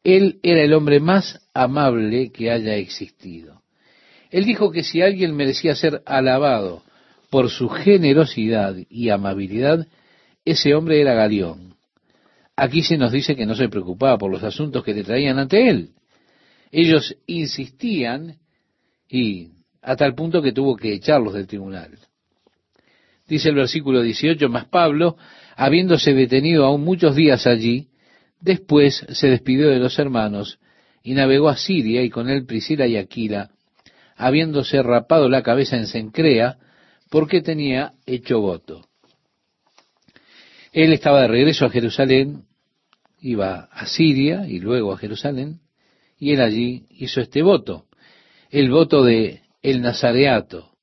[0.04, 3.60] él era el hombre más amable que haya existido.
[4.30, 6.84] Él dijo que si alguien merecía ser alabado
[7.28, 9.88] por su generosidad y amabilidad,
[10.44, 11.74] ese hombre era Galión.
[12.54, 15.68] Aquí se nos dice que no se preocupaba por los asuntos que le traían ante
[15.68, 15.90] él.
[16.70, 18.36] Ellos insistían
[19.08, 19.48] y
[19.82, 21.98] a tal punto que tuvo que echarlos del tribunal.
[23.26, 25.16] Dice el versículo 18, más Pablo,
[25.56, 27.88] habiéndose detenido aún muchos días allí,
[28.40, 30.60] después se despidió de los hermanos
[31.02, 33.50] y navegó a Siria y con él Priscila y Aquila,
[34.16, 36.58] habiéndose rapado la cabeza en Sencrea,
[37.10, 38.86] porque tenía hecho voto.
[40.72, 42.44] Él estaba de regreso a Jerusalén,
[43.20, 45.60] iba a Siria y luego a Jerusalén,
[46.18, 47.86] y él allí hizo este voto,
[48.50, 50.75] el voto de el Nazareato.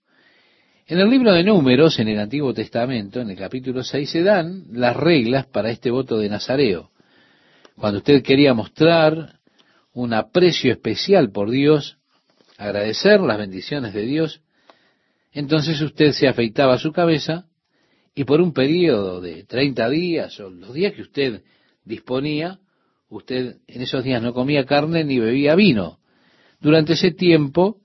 [0.85, 4.65] En el libro de Números, en el Antiguo Testamento, en el capítulo 6, se dan
[4.73, 6.91] las reglas para este voto de Nazareo.
[7.77, 9.39] Cuando usted quería mostrar
[9.93, 11.99] un aprecio especial por Dios,
[12.57, 14.41] agradecer las bendiciones de Dios,
[15.31, 17.45] entonces usted se afeitaba su cabeza
[18.13, 21.43] y por un periodo de 30 días o los días que usted
[21.85, 22.59] disponía,
[23.07, 25.99] usted en esos días no comía carne ni bebía vino.
[26.59, 27.77] Durante ese tiempo,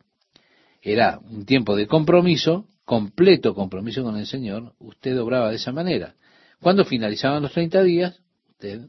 [0.82, 6.14] era un tiempo de compromiso, completo compromiso con el Señor, usted obraba de esa manera.
[6.58, 8.86] Cuando finalizaban los 30 días, usted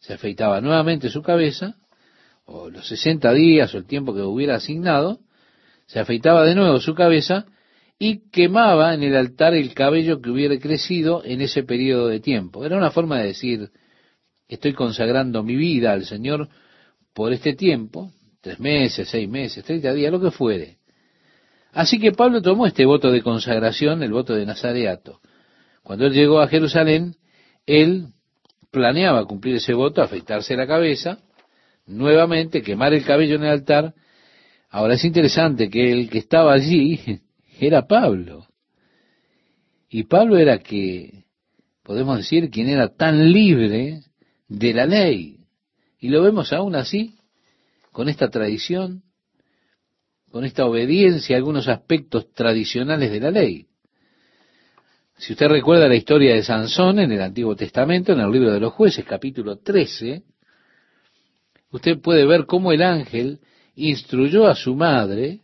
[0.00, 1.76] se afeitaba nuevamente su cabeza,
[2.44, 5.20] o los 60 días o el tiempo que hubiera asignado,
[5.86, 7.46] se afeitaba de nuevo su cabeza
[8.00, 12.64] y quemaba en el altar el cabello que hubiera crecido en ese periodo de tiempo.
[12.64, 13.70] Era una forma de decir,
[14.48, 16.48] estoy consagrando mi vida al Señor
[17.14, 18.10] por este tiempo,
[18.40, 20.79] tres meses, seis meses, treinta días, lo que fuere.
[21.72, 25.20] Así que Pablo tomó este voto de consagración, el voto de Nazareato.
[25.82, 27.16] Cuando él llegó a Jerusalén,
[27.66, 28.08] él
[28.70, 31.18] planeaba cumplir ese voto, afeitarse la cabeza,
[31.86, 33.94] nuevamente quemar el cabello en el altar.
[34.68, 37.00] Ahora es interesante que el que estaba allí
[37.60, 38.46] era Pablo.
[39.88, 41.24] Y Pablo era que,
[41.82, 44.02] podemos decir, quien era tan libre
[44.48, 45.38] de la ley.
[45.98, 47.16] Y lo vemos aún así,
[47.90, 49.02] con esta tradición,
[50.30, 53.66] con esta obediencia a algunos aspectos tradicionales de la ley.
[55.18, 58.60] Si usted recuerda la historia de Sansón en el Antiguo Testamento, en el libro de
[58.60, 60.22] los jueces, capítulo 13,
[61.72, 63.40] usted puede ver cómo el ángel
[63.74, 65.40] instruyó a su madre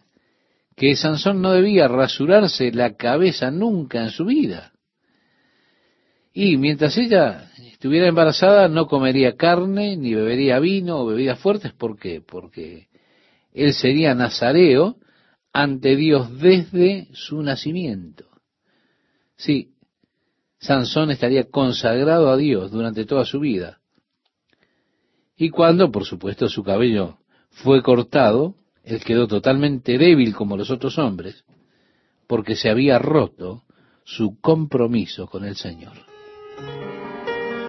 [0.77, 4.73] que Sansón no debía rasurarse la cabeza nunca en su vida.
[6.33, 11.73] Y mientras ella estuviera embarazada no comería carne, ni bebería vino o bebidas fuertes.
[11.73, 12.21] ¿Por qué?
[12.21, 12.89] Porque
[13.57, 14.97] él sería nazareo
[15.53, 18.27] ante Dios desde su nacimiento.
[19.37, 19.73] Sí,
[20.59, 23.81] Sansón estaría consagrado a Dios durante toda su vida.
[25.37, 27.19] Y cuando, por supuesto, su cabello
[27.51, 31.45] fue cortado, él quedó totalmente débil como los otros hombres,
[32.27, 33.65] porque se había roto
[34.05, 35.95] su compromiso con el Señor.